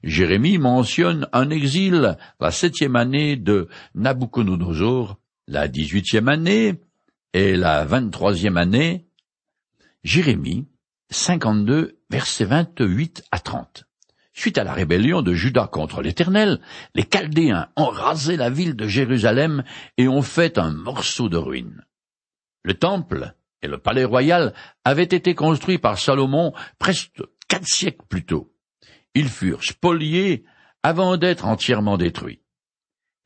Jérémie 0.03 0.57
mentionne 0.57 1.27
un 1.33 1.49
exil 1.49 2.17
la 2.39 2.51
septième 2.51 2.95
année 2.95 3.35
de 3.35 3.67
Nabuchodonosor, 3.95 5.17
la 5.47 5.67
dix-huitième 5.67 6.27
année 6.27 6.81
et 7.33 7.55
la 7.55 7.85
vingt-troisième 7.85 8.57
année. 8.57 9.07
Jérémie 10.03 10.67
52, 11.11 11.99
versets 12.09 12.45
28 12.45 13.23
à 13.31 13.39
30. 13.39 13.85
Suite 14.33 14.57
à 14.57 14.63
la 14.63 14.73
rébellion 14.73 15.21
de 15.21 15.33
Judas 15.33 15.67
contre 15.67 16.01
l'Éternel, 16.01 16.61
les 16.95 17.03
Chaldéens 17.03 17.67
ont 17.75 17.89
rasé 17.89 18.37
la 18.37 18.49
ville 18.49 18.75
de 18.75 18.87
Jérusalem 18.87 19.63
et 19.97 20.07
ont 20.07 20.21
fait 20.21 20.57
un 20.57 20.71
morceau 20.71 21.27
de 21.27 21.37
ruine. 21.37 21.83
Le 22.63 22.73
temple 22.75 23.33
et 23.61 23.67
le 23.67 23.79
palais 23.79 24.05
royal 24.05 24.53
avaient 24.85 25.03
été 25.03 25.35
construits 25.35 25.77
par 25.77 25.97
Salomon 25.97 26.53
presque 26.77 27.21
quatre 27.47 27.67
siècles 27.67 28.05
plus 28.07 28.25
tôt 28.25 28.53
ils 29.19 29.27
furent 29.27 29.65
spoliés 29.65 30.45
avant 30.81 31.17
d'être 31.17 31.45
entièrement 31.45 31.97
détruits. 31.97 32.41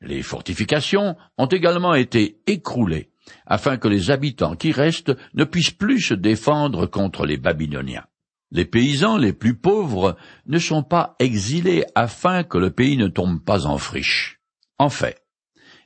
Les 0.00 0.22
fortifications 0.22 1.16
ont 1.38 1.46
également 1.46 1.94
été 1.94 2.42
écroulées 2.48 3.12
afin 3.46 3.76
que 3.76 3.86
les 3.86 4.10
habitants 4.10 4.56
qui 4.56 4.72
restent 4.72 5.16
ne 5.34 5.44
puissent 5.44 5.70
plus 5.70 6.00
se 6.00 6.14
défendre 6.14 6.86
contre 6.86 7.24
les 7.24 7.36
Babyloniens. 7.36 8.06
Les 8.50 8.64
paysans 8.64 9.16
les 9.16 9.32
plus 9.32 9.56
pauvres 9.56 10.16
ne 10.46 10.58
sont 10.58 10.82
pas 10.82 11.14
exilés 11.20 11.84
afin 11.94 12.42
que 12.42 12.58
le 12.58 12.70
pays 12.70 12.96
ne 12.96 13.06
tombe 13.06 13.42
pas 13.42 13.66
en 13.66 13.78
friche. 13.78 14.40
En 14.78 14.90
fait, 14.90 15.22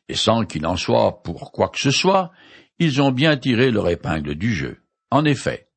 et 0.09 0.15
sans 0.15 0.47
qu'il 0.47 0.67
en 0.67 0.77
soit 0.77 1.23
pour 1.23 1.53
quoi 1.53 1.69
que 1.69 1.79
ce 1.79 1.91
soit, 1.91 2.33
ils 2.79 3.03
ont 3.03 3.13
bien 3.13 3.37
tiré 3.37 3.71
leur 3.71 3.91
épingle 3.91 4.37
du 4.37 4.55
jeu. 4.55 4.79
En 5.11 5.27
effet, 5.27 5.69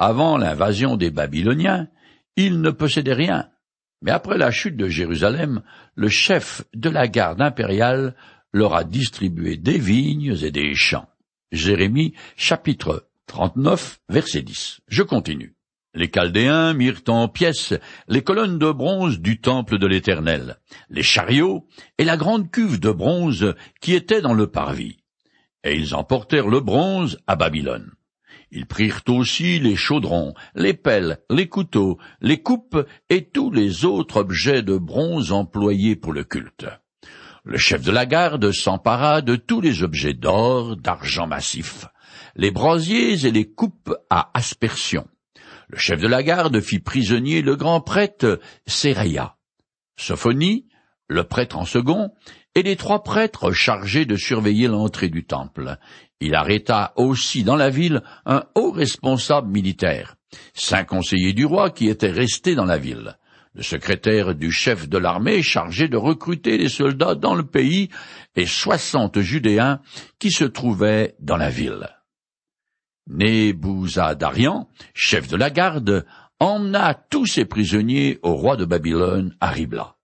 avant 0.00 0.36
l'invasion 0.38 0.96
des 0.96 1.12
Babyloniens, 1.12 1.86
ils 2.34 2.60
ne 2.60 2.70
possédaient 2.70 3.14
rien. 3.14 3.48
Mais 4.02 4.10
après 4.10 4.38
la 4.38 4.50
chute 4.50 4.76
de 4.76 4.88
Jérusalem, 4.88 5.62
le 5.94 6.08
chef 6.08 6.64
de 6.74 6.90
la 6.90 7.08
garde 7.08 7.40
impériale 7.40 8.14
leur 8.52 8.74
a 8.74 8.84
distribué 8.84 9.56
des 9.56 9.78
vignes 9.78 10.36
et 10.42 10.50
des 10.50 10.74
champs. 10.74 11.08
Jérémie 11.52 12.14
chapitre 12.36 13.08
39 13.26 14.00
verset 14.08 14.42
10. 14.42 14.80
Je 14.88 15.02
continue. 15.02 15.54
Les 15.94 16.10
Chaldéens 16.10 16.74
mirent 16.74 17.02
en 17.08 17.26
pièces 17.26 17.72
les 18.06 18.22
colonnes 18.22 18.58
de 18.58 18.70
bronze 18.70 19.18
du 19.18 19.40
temple 19.40 19.78
de 19.78 19.86
l'Éternel, 19.86 20.58
les 20.90 21.02
chariots 21.02 21.66
et 21.96 22.04
la 22.04 22.18
grande 22.18 22.50
cuve 22.50 22.78
de 22.78 22.90
bronze 22.90 23.54
qui 23.80 23.94
était 23.94 24.20
dans 24.20 24.34
le 24.34 24.46
parvis. 24.46 24.98
Et 25.64 25.74
ils 25.74 25.94
emportèrent 25.94 26.48
le 26.48 26.60
bronze 26.60 27.18
à 27.26 27.34
Babylone. 27.34 27.92
Ils 28.50 28.66
prirent 28.66 29.02
aussi 29.08 29.58
les 29.58 29.76
chaudrons, 29.76 30.34
les 30.54 30.74
pelles, 30.74 31.18
les 31.30 31.48
couteaux, 31.48 31.98
les 32.20 32.42
coupes 32.42 32.86
et 33.08 33.24
tous 33.24 33.50
les 33.50 33.84
autres 33.84 34.18
objets 34.18 34.62
de 34.62 34.76
bronze 34.76 35.32
employés 35.32 35.96
pour 35.96 36.12
le 36.12 36.24
culte. 36.24 36.66
Le 37.44 37.58
chef 37.58 37.82
de 37.82 37.92
la 37.92 38.06
garde 38.06 38.52
s'empara 38.52 39.22
de 39.22 39.36
tous 39.36 39.60
les 39.60 39.82
objets 39.82 40.14
d'or, 40.14 40.76
d'argent 40.76 41.26
massif, 41.26 41.86
les 42.34 42.50
brasiers 42.50 43.26
et 43.26 43.30
les 43.30 43.48
coupes 43.48 43.94
à 44.10 44.30
aspersion, 44.34 45.06
le 45.68 45.78
chef 45.78 46.00
de 46.00 46.06
la 46.06 46.22
garde 46.22 46.60
fit 46.60 46.78
prisonnier 46.78 47.42
le 47.42 47.56
grand 47.56 47.80
prêtre 47.80 48.40
Séraya, 48.66 49.36
Sophonie, 49.96 50.68
le 51.08 51.24
prêtre 51.24 51.58
en 51.58 51.64
second, 51.64 52.12
et 52.54 52.62
les 52.62 52.76
trois 52.76 53.02
prêtres 53.02 53.52
chargés 53.52 54.06
de 54.06 54.16
surveiller 54.16 54.68
l'entrée 54.68 55.08
du 55.08 55.24
temple. 55.24 55.78
Il 56.20 56.34
arrêta 56.34 56.92
aussi 56.96 57.44
dans 57.44 57.56
la 57.56 57.68
ville 57.68 58.02
un 58.24 58.44
haut 58.54 58.70
responsable 58.70 59.50
militaire, 59.50 60.16
cinq 60.54 60.86
conseillers 60.86 61.34
du 61.34 61.44
roi 61.44 61.70
qui 61.70 61.88
étaient 61.88 62.10
restés 62.10 62.54
dans 62.54 62.64
la 62.64 62.78
ville, 62.78 63.18
le 63.54 63.62
secrétaire 63.62 64.34
du 64.34 64.50
chef 64.50 64.88
de 64.88 64.98
l'armée 64.98 65.42
chargé 65.42 65.88
de 65.88 65.96
recruter 65.96 66.56
les 66.56 66.68
soldats 66.68 67.14
dans 67.14 67.34
le 67.34 67.44
pays, 67.44 67.90
et 68.34 68.46
soixante 68.46 69.20
Judéens 69.20 69.80
qui 70.18 70.30
se 70.30 70.44
trouvaient 70.44 71.14
dans 71.20 71.36
la 71.36 71.50
ville. 71.50 71.88
Nébouzadarian, 73.08 74.68
chef 74.94 75.28
de 75.28 75.36
la 75.36 75.50
garde, 75.50 76.06
emmena 76.40 76.94
tous 76.94 77.26
ses 77.26 77.44
prisonniers 77.44 78.18
au 78.22 78.34
roi 78.34 78.56
de 78.56 78.64
Babylone 78.64 79.36
à 79.40 79.50
Ribla. 79.50 79.96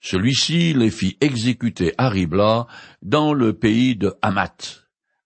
Celui-ci 0.00 0.74
les 0.74 0.90
fit 0.90 1.16
exécuter 1.20 1.94
à 1.98 2.08
Ribla 2.08 2.66
dans 3.02 3.32
le 3.32 3.52
pays 3.52 3.96
de 3.96 4.14
Hamath. 4.20 4.81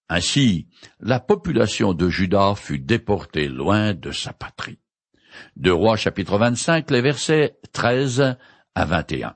Ainsi, 0.09 0.69
la 1.01 1.19
population 1.19 1.93
de 1.93 2.09
Juda 2.09 2.55
fut 2.55 2.79
déportée 2.79 3.49
loin 3.49 3.93
de 3.93 4.13
sa 4.13 4.33
patrie. 4.33 4.79
De 5.57 5.71
Rois 5.71 5.97
chapitre 5.97 6.39
25, 6.39 6.91
les 6.91 7.01
versets 7.01 7.59
13 7.73 8.37
à 8.75 8.85
21. 8.85 9.35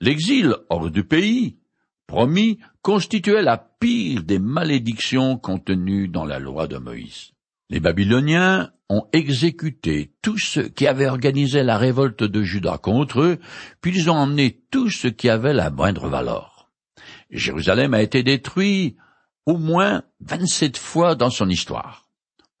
L'exil 0.00 0.54
hors 0.68 0.90
du 0.90 1.04
pays, 1.04 1.58
promis, 2.06 2.58
constituait 2.82 3.42
la 3.42 3.56
pire 3.56 4.22
des 4.24 4.38
malédictions 4.38 5.36
contenues 5.36 6.08
dans 6.08 6.24
la 6.24 6.38
loi 6.38 6.66
de 6.66 6.78
Moïse. 6.78 7.30
Les 7.68 7.78
Babyloniens 7.78 8.72
ont 8.88 9.06
exécuté 9.12 10.12
tous 10.22 10.38
ceux 10.38 10.68
qui 10.68 10.88
avaient 10.88 11.06
organisé 11.06 11.62
la 11.62 11.78
révolte 11.78 12.24
de 12.24 12.42
Juda 12.42 12.78
contre 12.78 13.20
eux, 13.20 13.38
puis 13.80 13.92
ils 13.94 14.10
ont 14.10 14.16
emmené 14.16 14.60
tous 14.72 14.90
ceux 14.90 15.10
qui 15.10 15.28
avaient 15.28 15.54
la 15.54 15.70
moindre 15.70 16.08
valeur. 16.08 16.68
Jérusalem 17.30 17.94
a 17.94 18.02
été 18.02 18.24
détruit 18.24 18.96
au 19.50 19.58
moins 19.58 20.04
vingt-sept 20.20 20.78
fois 20.78 21.16
dans 21.16 21.28
son 21.28 21.48
histoire. 21.48 22.06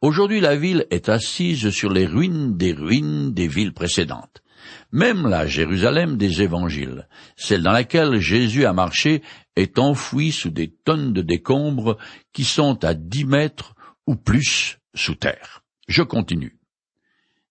Aujourd'hui 0.00 0.40
la 0.40 0.56
ville 0.56 0.86
est 0.90 1.08
assise 1.08 1.70
sur 1.70 1.92
les 1.92 2.04
ruines 2.04 2.56
des 2.56 2.72
ruines 2.72 3.32
des 3.32 3.46
villes 3.46 3.72
précédentes. 3.72 4.42
Même 4.90 5.28
la 5.28 5.46
Jérusalem 5.46 6.16
des 6.16 6.42
évangiles, 6.42 7.06
celle 7.36 7.62
dans 7.62 7.70
laquelle 7.70 8.18
Jésus 8.18 8.64
a 8.64 8.72
marché, 8.72 9.22
est 9.54 9.78
enfouie 9.78 10.32
sous 10.32 10.50
des 10.50 10.74
tonnes 10.84 11.12
de 11.12 11.22
décombres 11.22 11.96
qui 12.32 12.42
sont 12.42 12.84
à 12.84 12.94
dix 12.94 13.24
mètres 13.24 13.76
ou 14.08 14.16
plus 14.16 14.80
sous 14.92 15.14
terre. 15.14 15.62
Je 15.86 16.02
continue. 16.02 16.58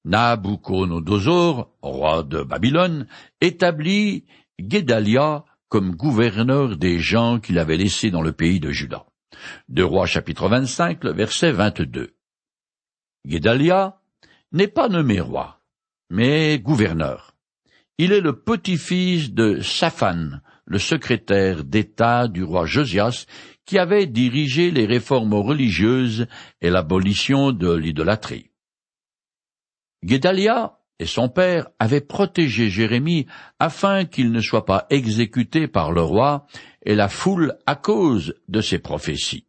Nabuchodonosor, 0.03 1.71
roi 1.81 2.23
de 2.23 2.43
Babylone, 2.43 3.07
établit 3.39 4.25
Guédalia 4.59 5.45
comme 5.69 5.95
gouverneur 5.95 6.75
des 6.75 6.99
gens 6.99 7.39
qu'il 7.39 7.57
avait 7.57 7.77
laissés 7.77 8.11
dans 8.11 8.21
le 8.21 8.33
pays 8.33 8.59
de 8.59 8.71
Juda. 8.71 9.05
De 9.67 9.83
Roi 9.83 10.05
chapitre 10.05 10.47
25, 10.47 11.05
verset 11.05 11.51
22. 11.51 12.15
Guédalia 13.27 14.01
n'est 14.51 14.67
pas 14.67 14.89
nommé 14.89 15.19
roi, 15.19 15.61
mais 16.09 16.59
gouverneur. 16.59 17.35
Il 17.97 18.11
est 18.11 18.21
le 18.21 18.41
petit-fils 18.41 19.33
de 19.33 19.59
Saphan, 19.61 20.39
le 20.65 20.79
secrétaire 20.79 21.63
d'État 21.63 22.27
du 22.27 22.43
roi 22.43 22.65
Josias, 22.65 23.25
qui 23.65 23.77
avait 23.77 24.07
dirigé 24.07 24.71
les 24.71 24.85
réformes 24.85 25.33
religieuses 25.33 26.27
et 26.61 26.69
l'abolition 26.69 27.51
de 27.51 27.71
l'idolâtrie. 27.71 28.49
Guédalia 30.03 30.78
et 30.99 31.05
son 31.05 31.29
père 31.29 31.67
avaient 31.79 32.01
protégé 32.01 32.69
Jérémie 32.69 33.25
afin 33.59 34.05
qu'il 34.05 34.31
ne 34.31 34.41
soit 34.41 34.65
pas 34.65 34.85
exécuté 34.89 35.67
par 35.67 35.91
le 35.91 36.01
roi 36.01 36.45
et 36.85 36.95
la 36.95 37.07
foule 37.07 37.55
à 37.65 37.75
cause 37.75 38.35
de 38.47 38.61
ses 38.61 38.79
prophéties. 38.79 39.45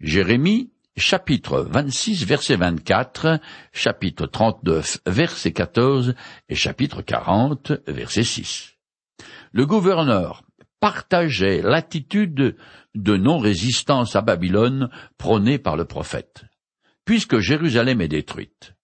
Jérémie 0.00 0.70
chapitre 0.96 1.66
26, 1.70 2.24
verset 2.26 2.56
24, 2.56 3.40
chapitre 3.72 4.26
39, 4.26 4.98
verset 5.06 5.52
14 5.52 6.14
et 6.48 6.54
chapitre 6.54 7.02
40, 7.02 7.72
verset 7.86 8.24
6. 8.24 8.72
Le 9.52 9.66
gouverneur 9.66 10.42
partageait 10.80 11.62
l'attitude 11.62 12.56
de 12.94 13.16
non-résistance 13.16 14.16
à 14.16 14.20
Babylone 14.20 14.90
prônée 15.16 15.58
par 15.58 15.76
le 15.76 15.84
prophète. 15.84 16.44
Puisque 17.04 17.38
Jérusalem 17.38 18.00
est 18.00 18.08
détruite, 18.08 18.74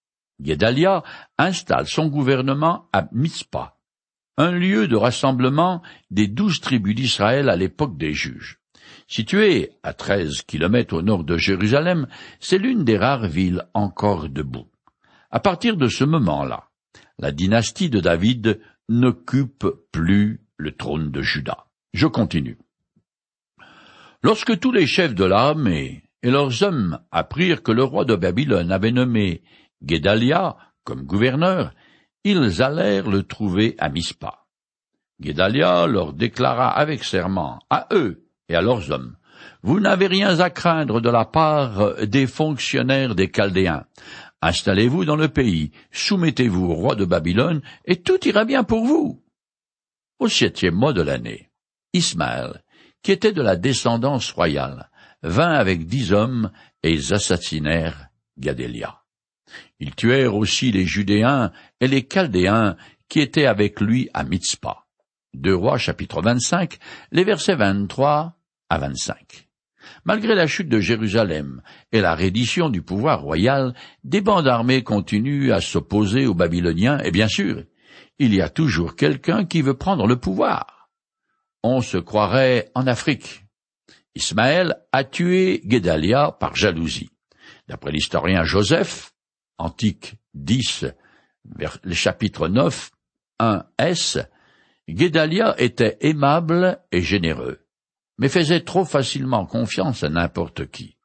Guédalia 0.40 1.02
installe 1.36 1.86
son 1.86 2.06
gouvernement 2.06 2.88
à 2.92 3.08
Mitzpah, 3.12 3.76
un 4.36 4.52
lieu 4.52 4.86
de 4.86 4.96
rassemblement 4.96 5.82
des 6.10 6.28
douze 6.28 6.60
tribus 6.60 6.94
d'Israël 6.94 7.48
à 7.48 7.56
l'époque 7.56 7.96
des 7.98 8.12
juges. 8.12 8.60
Située 9.08 9.72
à 9.82 9.94
treize 9.94 10.42
kilomètres 10.42 10.94
au 10.94 11.02
nord 11.02 11.24
de 11.24 11.36
Jérusalem, 11.36 12.06
c'est 12.40 12.58
l'une 12.58 12.84
des 12.84 12.96
rares 12.96 13.26
villes 13.26 13.64
encore 13.74 14.28
debout. 14.28 14.68
À 15.30 15.40
partir 15.40 15.76
de 15.76 15.88
ce 15.88 16.04
moment-là, 16.04 16.68
la 17.18 17.32
dynastie 17.32 17.90
de 17.90 18.00
David 18.00 18.60
n'occupe 18.88 19.66
plus 19.92 20.40
le 20.56 20.72
trône 20.72 21.10
de 21.10 21.20
Juda. 21.20 21.66
Je 21.92 22.06
continue. 22.06 22.58
Lorsque 24.22 24.58
tous 24.58 24.72
les 24.72 24.86
chefs 24.86 25.14
de 25.14 25.24
l'armée 25.24 26.04
et 26.22 26.30
leurs 26.30 26.62
hommes 26.62 27.00
apprirent 27.10 27.62
que 27.62 27.72
le 27.72 27.84
roi 27.84 28.04
de 28.04 28.14
Babylone 28.14 28.72
avait 28.72 28.90
nommé 28.90 29.42
Guédalia 29.82 30.56
comme 30.84 31.02
gouverneur, 31.02 31.72
ils 32.24 32.62
allèrent 32.62 33.08
le 33.08 33.22
trouver 33.22 33.74
à 33.78 33.88
Mispa. 33.88 34.46
Guédalia 35.20 35.86
leur 35.86 36.12
déclara 36.12 36.70
avec 36.70 37.04
serment, 37.04 37.58
à 37.70 37.88
eux 37.92 38.24
et 38.48 38.54
à 38.54 38.62
leurs 38.62 38.90
hommes. 38.90 39.16
Vous 39.62 39.80
n'avez 39.80 40.06
rien 40.06 40.40
à 40.40 40.50
craindre 40.50 41.00
de 41.00 41.10
la 41.10 41.24
part 41.24 42.06
des 42.06 42.26
fonctionnaires 42.26 43.14
des 43.14 43.30
Chaldéens. 43.30 43.84
Installez-vous 44.40 45.04
dans 45.04 45.16
le 45.16 45.28
pays, 45.28 45.72
soumettez-vous 45.90 46.66
au 46.66 46.74
roi 46.74 46.94
de 46.94 47.04
Babylone, 47.04 47.60
et 47.84 47.96
tout 47.96 48.26
ira 48.26 48.44
bien 48.44 48.62
pour 48.62 48.84
vous. 48.84 49.22
Au 50.20 50.28
septième 50.28 50.74
mois 50.74 50.92
de 50.92 51.02
l'année, 51.02 51.50
Ismaël, 51.92 52.62
qui 53.02 53.12
était 53.12 53.32
de 53.32 53.42
la 53.42 53.56
descendance 53.56 54.32
royale, 54.32 54.90
vint 55.22 55.52
avec 55.52 55.86
dix 55.86 56.12
hommes 56.12 56.50
et 56.82 56.92
ils 56.92 57.12
assassinèrent 57.12 58.08
Gadélia. 58.38 58.97
Ils 59.80 59.94
tuèrent 59.94 60.34
aussi 60.34 60.72
les 60.72 60.86
Judéens 60.86 61.52
et 61.80 61.88
les 61.88 62.06
Chaldéens 62.06 62.76
qui 63.08 63.20
étaient 63.20 63.46
avec 63.46 63.80
lui 63.80 64.10
à 64.12 64.24
Mitzpah. 64.24 64.86
Deux 65.34 65.54
rois 65.54 65.78
chapitre 65.78 66.20
25, 66.20 66.78
les 67.12 67.24
versets 67.24 67.54
23 67.54 68.36
à 68.70 68.78
25. 68.78 69.48
Malgré 70.04 70.34
la 70.34 70.46
chute 70.46 70.68
de 70.68 70.80
Jérusalem 70.80 71.62
et 71.92 72.00
la 72.00 72.14
reddition 72.14 72.68
du 72.68 72.82
pouvoir 72.82 73.22
royal, 73.22 73.74
des 74.04 74.20
bandes 74.20 74.48
armées 74.48 74.82
continuent 74.82 75.52
à 75.52 75.60
s'opposer 75.60 76.26
aux 76.26 76.34
Babyloniens, 76.34 76.98
et 76.98 77.10
bien 77.10 77.28
sûr, 77.28 77.62
il 78.18 78.34
y 78.34 78.42
a 78.42 78.48
toujours 78.48 78.96
quelqu'un 78.96 79.44
qui 79.44 79.62
veut 79.62 79.76
prendre 79.76 80.06
le 80.06 80.16
pouvoir. 80.16 80.88
On 81.62 81.80
se 81.80 81.98
croirait 81.98 82.70
en 82.74 82.86
Afrique. 82.86 83.44
Ismaël 84.14 84.76
a 84.92 85.04
tué 85.04 85.60
Guédalia 85.64 86.32
par 86.40 86.56
jalousie. 86.56 87.10
D'après 87.68 87.92
l'historien 87.92 88.44
Joseph, 88.44 89.12
Antique 89.58 90.16
10, 90.34 90.86
vers 91.56 91.78
le 91.82 91.94
chapitre 91.94 92.48
9, 92.48 92.90
1 93.40 93.64
S, 93.78 94.18
Guédalia 94.88 95.54
était 95.60 95.98
aimable 96.00 96.80
et 96.92 97.02
généreux, 97.02 97.66
mais 98.18 98.28
faisait 98.28 98.60
trop 98.60 98.84
facilement 98.84 99.46
confiance 99.46 100.04
à 100.04 100.08
n'importe 100.08 100.70
qui. 100.70 100.96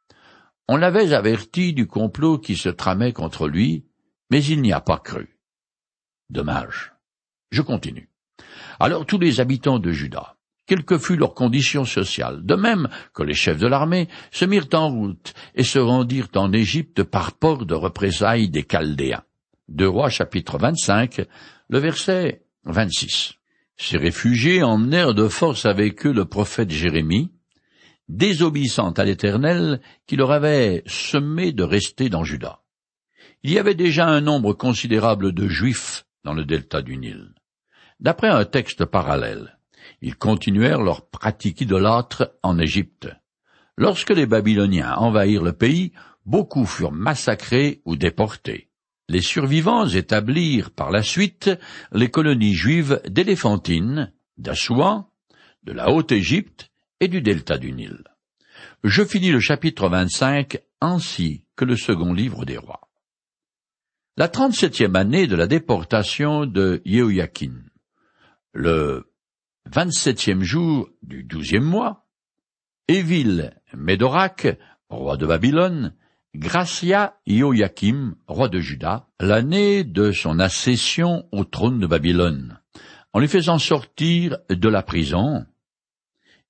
On 0.67 0.77
l'avait 0.77 1.13
averti 1.13 1.73
du 1.73 1.87
complot 1.87 2.37
qui 2.37 2.55
se 2.55 2.69
tramait 2.69 3.11
contre 3.11 3.47
lui, 3.47 3.85
mais 4.29 4.43
il 4.43 4.61
n'y 4.61 4.71
a 4.71 4.81
pas 4.81 4.99
cru. 4.99 5.37
Dommage. 6.29 6.93
Je 7.51 7.61
continue. 7.61 8.09
Alors 8.79 9.05
tous 9.05 9.19
les 9.19 9.39
habitants 9.39 9.79
de 9.79 9.91
Juda, 9.91 10.37
quelle 10.65 10.83
que 10.83 10.97
fût 10.97 11.15
leur 11.15 11.33
condition 11.33 11.85
sociale, 11.85 12.45
de 12.45 12.55
même 12.55 12.87
que 13.13 13.23
les 13.23 13.33
chefs 13.33 13.59
de 13.59 13.67
l'armée, 13.67 14.07
se 14.31 14.45
mirent 14.45 14.67
en 14.73 14.89
route 14.89 15.33
et 15.55 15.63
se 15.63 15.79
rendirent 15.79 16.29
en 16.35 16.51
Égypte 16.53 17.03
par 17.03 17.33
port 17.33 17.65
de 17.65 17.75
représailles 17.75 18.49
des 18.49 18.63
Chaldéens. 18.63 19.23
Deux 19.67 19.87
Rois 19.87 20.09
chapitre 20.09 20.57
25, 20.57 21.21
le 21.69 21.79
verset 21.79 22.43
26. 22.65 23.33
Ces 23.77 23.97
réfugiés 23.97 24.63
emmenèrent 24.63 25.13
de 25.13 25.27
force 25.27 25.65
avec 25.65 26.05
eux 26.05 26.13
le 26.13 26.25
prophète 26.25 26.69
Jérémie, 26.69 27.31
désobéissant 28.07 28.91
à 28.91 29.03
l'Éternel 29.03 29.81
qui 30.07 30.15
leur 30.15 30.31
avait 30.31 30.83
semé 30.85 31.51
de 31.51 31.63
rester 31.63 32.09
dans 32.09 32.23
Juda. 32.23 32.61
Il 33.43 33.51
y 33.51 33.59
avait 33.59 33.75
déjà 33.75 34.05
un 34.05 34.21
nombre 34.21 34.53
considérable 34.53 35.33
de 35.33 35.47
Juifs 35.47 36.05
dans 36.23 36.33
le 36.33 36.45
delta 36.45 36.81
du 36.81 36.97
Nil. 36.97 37.33
D'après 37.99 38.29
un 38.29 38.45
texte 38.45 38.85
parallèle, 38.85 39.57
ils 40.01 40.15
continuèrent 40.15 40.81
leur 40.81 41.07
pratique 41.09 41.61
idolâtre 41.61 42.33
en 42.43 42.57
Égypte. 42.59 43.09
Lorsque 43.77 44.11
les 44.11 44.25
Babyloniens 44.25 44.95
envahirent 44.95 45.43
le 45.43 45.53
pays, 45.53 45.93
beaucoup 46.25 46.65
furent 46.65 46.91
massacrés 46.91 47.81
ou 47.85 47.95
déportés. 47.95 48.69
Les 49.09 49.21
survivants 49.21 49.87
établirent 49.87 50.71
par 50.71 50.91
la 50.91 51.03
suite 51.03 51.49
les 51.91 52.09
colonies 52.09 52.53
juives 52.53 53.01
d'Éléphantine, 53.07 54.13
d'Assouan, 54.37 55.09
de 55.63 55.71
la 55.71 55.91
Haute-Égypte 55.91 56.71
et 56.99 57.07
du 57.07 57.21
delta 57.21 57.57
du 57.57 57.73
Nil. 57.73 58.03
Je 58.83 59.03
finis 59.03 59.31
le 59.31 59.39
chapitre 59.39 59.89
25 59.89 60.57
ainsi 60.81 61.45
que 61.55 61.65
le 61.65 61.75
second 61.75 62.13
livre 62.13 62.45
des 62.45 62.57
rois. 62.57 62.89
La 64.15 64.27
trente-septième 64.27 64.95
année 64.95 65.27
de 65.27 65.35
la 65.35 65.47
déportation 65.47 66.45
de 66.45 66.81
Yehoyakin, 66.85 67.53
le 68.53 69.11
vingt-septième 69.73 70.43
jour 70.43 70.87
du 71.01 71.23
douzième 71.23 71.63
mois, 71.63 72.05
Évil 72.87 73.59
Médorac, 73.75 74.59
roi 74.87 75.17
de 75.17 75.25
Babylone, 75.25 75.95
Gracia 76.35 77.17
Ioachim, 77.25 78.13
roi 78.27 78.49
de 78.49 78.59
Juda, 78.59 79.07
l'année 79.19 79.83
de 79.83 80.11
son 80.11 80.37
accession 80.37 81.27
au 81.31 81.43
trône 81.43 81.79
de 81.79 81.87
Babylone, 81.87 82.59
en 83.13 83.19
lui 83.19 83.27
faisant 83.27 83.57
sortir 83.57 84.37
de 84.47 84.69
la 84.69 84.83
prison, 84.83 85.43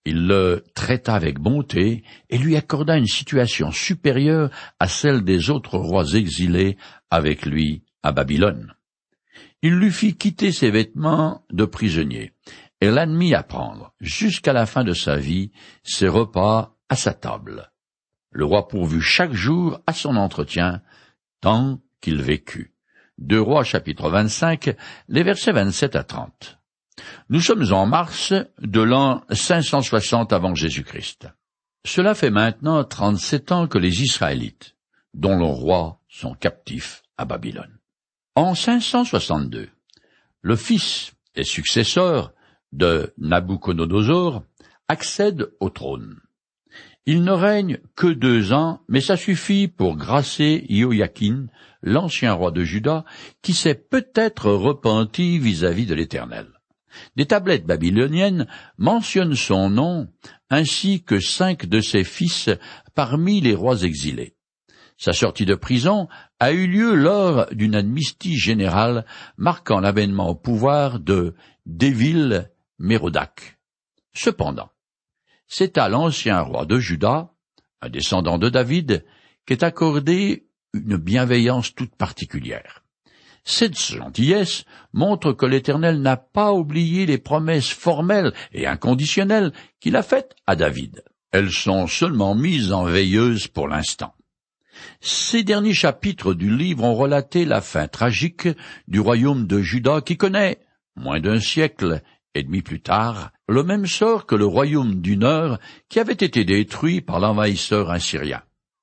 il 0.04 0.28
le 0.28 0.66
traita 0.76 1.16
avec 1.16 1.40
bonté 1.40 2.04
et 2.30 2.38
lui 2.38 2.58
accorda 2.58 2.98
une 2.98 3.08
situation 3.08 3.72
supérieure 3.72 4.50
à 4.80 4.90
celle 4.90 5.24
des 5.24 5.50
autres 5.50 5.78
rois 5.78 6.12
exilés 6.14 6.76
avec 7.10 7.46
lui 7.46 7.84
à 8.04 8.12
Babylone. 8.12 8.74
Il 9.62 9.76
lui 9.76 9.92
fit 9.92 10.18
quitter 10.18 10.52
ses 10.52 10.72
vêtements 10.72 11.46
de 11.50 11.64
prisonnier 11.64 12.34
et 12.84 12.92
l'admit 12.92 13.34
à 13.34 13.44
prendre, 13.44 13.94
jusqu'à 14.02 14.52
la 14.52 14.66
fin 14.66 14.84
de 14.84 14.92
sa 14.92 15.16
vie, 15.16 15.52
ses 15.84 16.10
repas 16.10 16.76
à 16.90 16.98
sa 16.98 17.14
table. 17.14 17.72
Le 18.30 18.44
roi 18.44 18.68
pourvut 18.68 19.00
chaque 19.00 19.32
jour 19.32 19.80
à 19.88 19.94
son 19.94 20.18
entretien, 20.18 20.82
tant 21.40 21.80
qu'il 22.02 22.22
vécut. 22.22 22.74
Deux 23.18 23.40
rois 23.40 23.64
chapitre 23.64 24.10
25, 24.10 24.76
les 25.08 25.24
versets 25.24 25.54
27 25.54 25.96
à 25.96 26.04
30. 26.04 26.60
Nous 27.30 27.40
sommes 27.40 27.72
en 27.72 27.86
mars 27.86 28.34
de 28.60 28.82
l'an 28.82 29.24
560 29.32 30.34
avant 30.34 30.54
Jésus-Christ. 30.54 31.30
Cela 31.86 32.14
fait 32.16 32.32
maintenant 32.32 32.84
trente-sept 32.84 33.54
ans 33.54 33.68
que 33.68 33.78
les 33.78 34.04
Israélites, 34.04 34.76
dont 35.14 35.38
le 35.38 35.46
roi, 35.46 36.02
sont 36.10 36.34
captifs 36.34 37.02
à 37.18 37.24
Babylone. 37.24 37.80
En 38.36 38.56
562, 38.56 39.70
le 40.42 40.56
fils 40.58 41.14
et 41.36 41.46
successeur 41.46 42.34
de 42.74 43.14
Nabuchodonosor 43.18 44.44
accède 44.88 45.50
au 45.60 45.70
trône. 45.70 46.18
Il 47.06 47.24
ne 47.24 47.32
règne 47.32 47.80
que 47.96 48.08
deux 48.08 48.54
ans, 48.54 48.82
mais 48.88 49.02
ça 49.02 49.18
suffit 49.18 49.68
pour 49.68 49.98
grâcer 49.98 50.66
Ioyakin, 50.70 51.48
l'ancien 51.82 52.34
roi 52.34 52.52
de 52.52 52.64
Juda, 52.64 53.04
qui 53.42 53.54
s'est 53.54 53.76
peut-être 53.76 54.50
repenti 54.52 55.38
vis-à-vis 55.38 55.86
de 55.86 55.96
l'Éternel. 55.96 56.48
Des 57.16 57.26
tablettes 57.26 57.66
babyloniennes 57.66 58.48
mentionnent 58.78 59.36
son 59.36 59.70
nom, 59.70 60.08
ainsi 60.50 61.04
que 61.04 61.20
cinq 61.20 61.66
de 61.66 61.82
ses 61.82 62.04
fils 62.04 62.50
parmi 62.96 63.42
les 63.42 63.56
rois 63.56 63.82
exilés. 63.82 64.36
Sa 64.98 65.12
sortie 65.12 65.46
de 65.46 65.56
prison 65.56 66.08
a 66.40 66.54
eu 66.54 66.68
lieu 66.68 66.96
lors 66.96 67.48
d'une 67.52 67.76
amnistie 67.76 68.38
générale 68.38 69.06
marquant 69.38 69.80
l'avènement 69.80 70.30
au 70.30 70.36
pouvoir 70.36 71.00
de 71.00 71.36
Déville 71.66 72.50
Cependant, 74.14 74.70
c'est 75.48 75.78
à 75.78 75.90
l'ancien 75.90 76.42
roi 76.42 76.66
de 76.66 76.80
Juda, 76.80 77.34
un 77.82 77.90
descendant 77.90 78.38
de 78.38 78.50
David, 78.50 79.06
qu'est 79.46 79.64
accordée 79.64 80.48
une 80.74 80.98
bienveillance 80.98 81.74
toute 81.74 81.96
particulière. 81.96 82.84
Cette 83.46 83.80
gentillesse 83.80 84.64
montre 84.94 85.34
que 85.34 85.46
l'Éternel 85.46 86.02
n'a 86.02 86.18
pas 86.18 86.54
oublié 86.54 87.06
les 87.06 87.18
promesses 87.18 87.70
formelles 87.70 88.34
et 88.54 88.68
inconditionnelles 88.68 89.52
qu'il 89.80 89.96
a 89.96 90.04
faites 90.04 90.36
à 90.48 90.56
David. 90.56 91.04
Elles 91.32 91.52
sont 91.52 91.88
seulement 91.88 92.36
mises 92.36 92.72
en 92.72 92.84
veilleuse 92.84 93.48
pour 93.48 93.68
l'instant. 93.68 94.14
Ces 95.02 95.44
derniers 95.44 95.74
chapitres 95.74 96.34
du 96.34 96.56
livre 96.56 96.84
ont 96.84 96.96
relaté 96.96 97.46
la 97.46 97.62
fin 97.62 97.88
tragique 97.88 98.48
du 98.88 99.00
royaume 99.00 99.46
de 99.46 99.60
Juda 99.62 100.02
qui 100.02 100.18
connaît, 100.18 100.60
moins 100.96 101.20
d'un 101.20 101.40
siècle 101.40 102.02
et 102.36 102.44
demi 102.44 102.62
plus 102.62 102.82
tard, 102.82 103.32
le 103.48 103.64
même 103.64 103.86
sort 103.86 104.26
que 104.26 104.36
le 104.36 104.46
royaume 104.46 105.02
du 105.02 105.18
Nord 105.18 105.60
qui 105.90 106.00
avait 106.00 106.14
été 106.14 106.46
détruit 106.46 107.02
par 107.02 107.20
l'envahisseur 107.20 107.90
assyrien. 107.90 108.42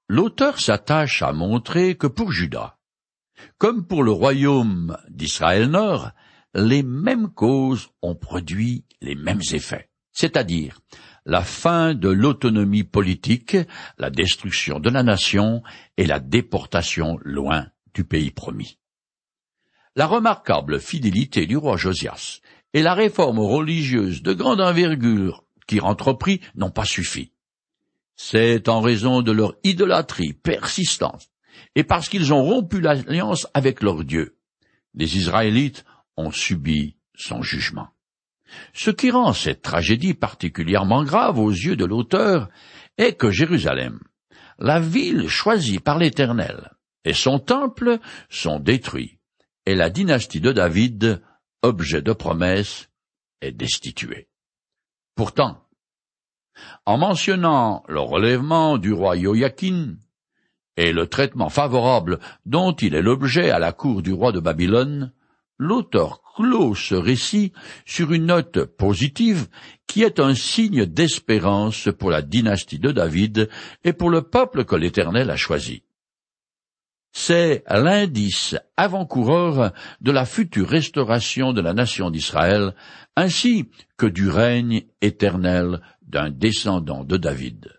L'auteur 0.08 0.60
s'attache 0.60 1.22
à 1.22 1.32
montrer 1.32 1.96
que 1.96 2.06
pour 2.06 2.32
Juda, 2.32 2.78
comme 3.58 3.86
pour 3.86 4.02
le 4.02 4.10
royaume 4.10 4.96
d'Israël 5.08 5.70
Nord, 5.70 6.10
les 6.54 6.82
mêmes 6.82 7.28
causes 7.28 7.90
ont 8.02 8.14
produit 8.14 8.84
les 9.00 9.14
mêmes 9.14 9.42
effets, 9.52 9.88
c'est-à-dire 10.12 10.80
la 11.26 11.42
fin 11.42 11.94
de 11.94 12.08
l'autonomie 12.08 12.82
politique, 12.82 13.56
la 13.98 14.10
destruction 14.10 14.80
de 14.80 14.90
la 14.90 15.02
nation 15.02 15.62
et 15.96 16.06
la 16.06 16.18
déportation 16.18 17.18
loin 17.22 17.66
du 17.94 18.04
pays 18.04 18.30
promis. 18.30 18.78
La 19.96 20.06
remarquable 20.06 20.80
fidélité 20.80 21.46
du 21.46 21.56
roi 21.56 21.76
Josias 21.76 22.40
et 22.74 22.82
la 22.82 22.94
réforme 22.94 23.38
religieuse 23.38 24.22
de 24.22 24.32
grande 24.32 24.60
envergure 24.60 25.44
qui 25.66 25.80
entreprit 25.80 26.40
n'ont 26.54 26.70
pas 26.70 26.84
suffi. 26.84 27.32
C'est 28.16 28.68
en 28.68 28.80
raison 28.80 29.22
de 29.22 29.32
leur 29.32 29.54
idolâtrie 29.64 30.34
persistante 30.34 31.30
et 31.74 31.84
parce 31.84 32.08
qu'ils 32.08 32.32
ont 32.32 32.42
rompu 32.42 32.80
l'alliance 32.80 33.46
avec 33.54 33.82
leur 33.82 34.04
Dieu. 34.04 34.36
Les 34.94 35.16
Israélites 35.16 35.84
ont 36.16 36.30
subi 36.30 36.96
son 37.14 37.42
jugement. 37.42 37.88
Ce 38.72 38.90
qui 38.90 39.10
rend 39.10 39.32
cette 39.32 39.62
tragédie 39.62 40.14
particulièrement 40.14 41.04
grave 41.04 41.38
aux 41.38 41.50
yeux 41.50 41.76
de 41.76 41.84
l'auteur 41.84 42.48
est 42.98 43.14
que 43.14 43.30
Jérusalem, 43.30 44.00
la 44.58 44.80
ville 44.80 45.28
choisie 45.28 45.78
par 45.78 45.98
l'Éternel, 45.98 46.72
et 47.04 47.14
son 47.14 47.38
temple 47.38 47.98
sont 48.28 48.58
détruits, 48.58 49.18
et 49.66 49.74
la 49.74 49.88
dynastie 49.88 50.40
de 50.40 50.52
David 50.52 51.22
objet 51.62 52.02
de 52.02 52.12
promesse, 52.12 52.88
est 53.40 53.52
destitué. 53.52 54.28
Pourtant, 55.14 55.62
en 56.86 56.98
mentionnant 56.98 57.84
le 57.88 58.00
relèvement 58.00 58.78
du 58.78 58.92
roi 58.92 59.16
Joachim 59.16 59.96
et 60.76 60.92
le 60.92 61.06
traitement 61.06 61.48
favorable 61.48 62.18
dont 62.46 62.72
il 62.72 62.94
est 62.94 63.02
l'objet 63.02 63.50
à 63.50 63.58
la 63.58 63.72
cour 63.72 64.02
du 64.02 64.12
roi 64.12 64.32
de 64.32 64.40
Babylone, 64.40 65.12
l'auteur 65.58 66.22
clôt 66.34 66.74
ce 66.74 66.94
récit 66.94 67.52
sur 67.84 68.12
une 68.12 68.26
note 68.26 68.64
positive 68.64 69.48
qui 69.86 70.02
est 70.02 70.20
un 70.20 70.34
signe 70.34 70.86
d'espérance 70.86 71.88
pour 71.98 72.10
la 72.10 72.22
dynastie 72.22 72.78
de 72.78 72.92
David 72.92 73.48
et 73.84 73.92
pour 73.92 74.10
le 74.10 74.22
peuple 74.22 74.64
que 74.64 74.76
l'Éternel 74.76 75.30
a 75.30 75.36
choisi. 75.36 75.82
C'est 77.12 77.64
l'indice 77.68 78.56
avant-coureur 78.76 79.72
de 80.00 80.12
la 80.12 80.24
future 80.24 80.68
restauration 80.68 81.52
de 81.52 81.60
la 81.60 81.74
nation 81.74 82.10
d'Israël, 82.10 82.74
ainsi 83.16 83.68
que 83.96 84.06
du 84.06 84.28
règne 84.28 84.84
éternel 85.00 85.80
d'un 86.02 86.30
descendant 86.30 87.04
de 87.04 87.16
David. 87.16 87.72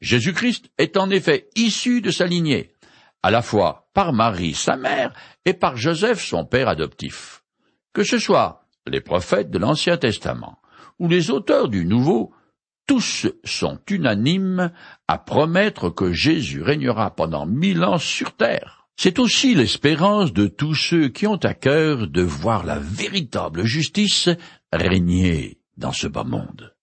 Jésus-Christ 0.00 0.70
est 0.78 0.96
en 0.96 1.10
effet 1.10 1.48
issu 1.56 2.00
de 2.00 2.10
sa 2.10 2.26
lignée, 2.26 2.74
à 3.22 3.30
la 3.30 3.42
fois 3.42 3.90
par 3.94 4.12
Marie, 4.12 4.54
sa 4.54 4.76
mère, 4.76 5.12
et 5.44 5.54
par 5.54 5.76
Joseph, 5.76 6.22
son 6.22 6.44
père 6.44 6.68
adoptif. 6.68 7.42
Que 7.92 8.04
ce 8.04 8.18
soit 8.18 8.66
les 8.86 9.00
prophètes 9.00 9.50
de 9.50 9.58
l'Ancien 9.58 9.96
Testament 9.96 10.58
ou 10.98 11.08
les 11.08 11.30
auteurs 11.30 11.68
du 11.68 11.84
Nouveau, 11.84 12.32
tous 12.90 13.28
sont 13.44 13.78
unanimes 13.88 14.72
à 15.06 15.16
promettre 15.16 15.90
que 15.90 16.12
Jésus 16.12 16.60
régnera 16.60 17.14
pendant 17.14 17.46
mille 17.46 17.84
ans 17.84 17.98
sur 17.98 18.32
terre. 18.32 18.88
C'est 18.96 19.20
aussi 19.20 19.54
l'espérance 19.54 20.32
de 20.32 20.48
tous 20.48 20.74
ceux 20.74 21.06
qui 21.06 21.28
ont 21.28 21.36
à 21.36 21.54
cœur 21.54 22.08
de 22.08 22.22
voir 22.22 22.66
la 22.66 22.80
véritable 22.80 23.64
justice 23.64 24.28
régner 24.72 25.60
dans 25.76 25.92
ce 25.92 26.08
bas 26.08 26.24
monde. 26.24 26.74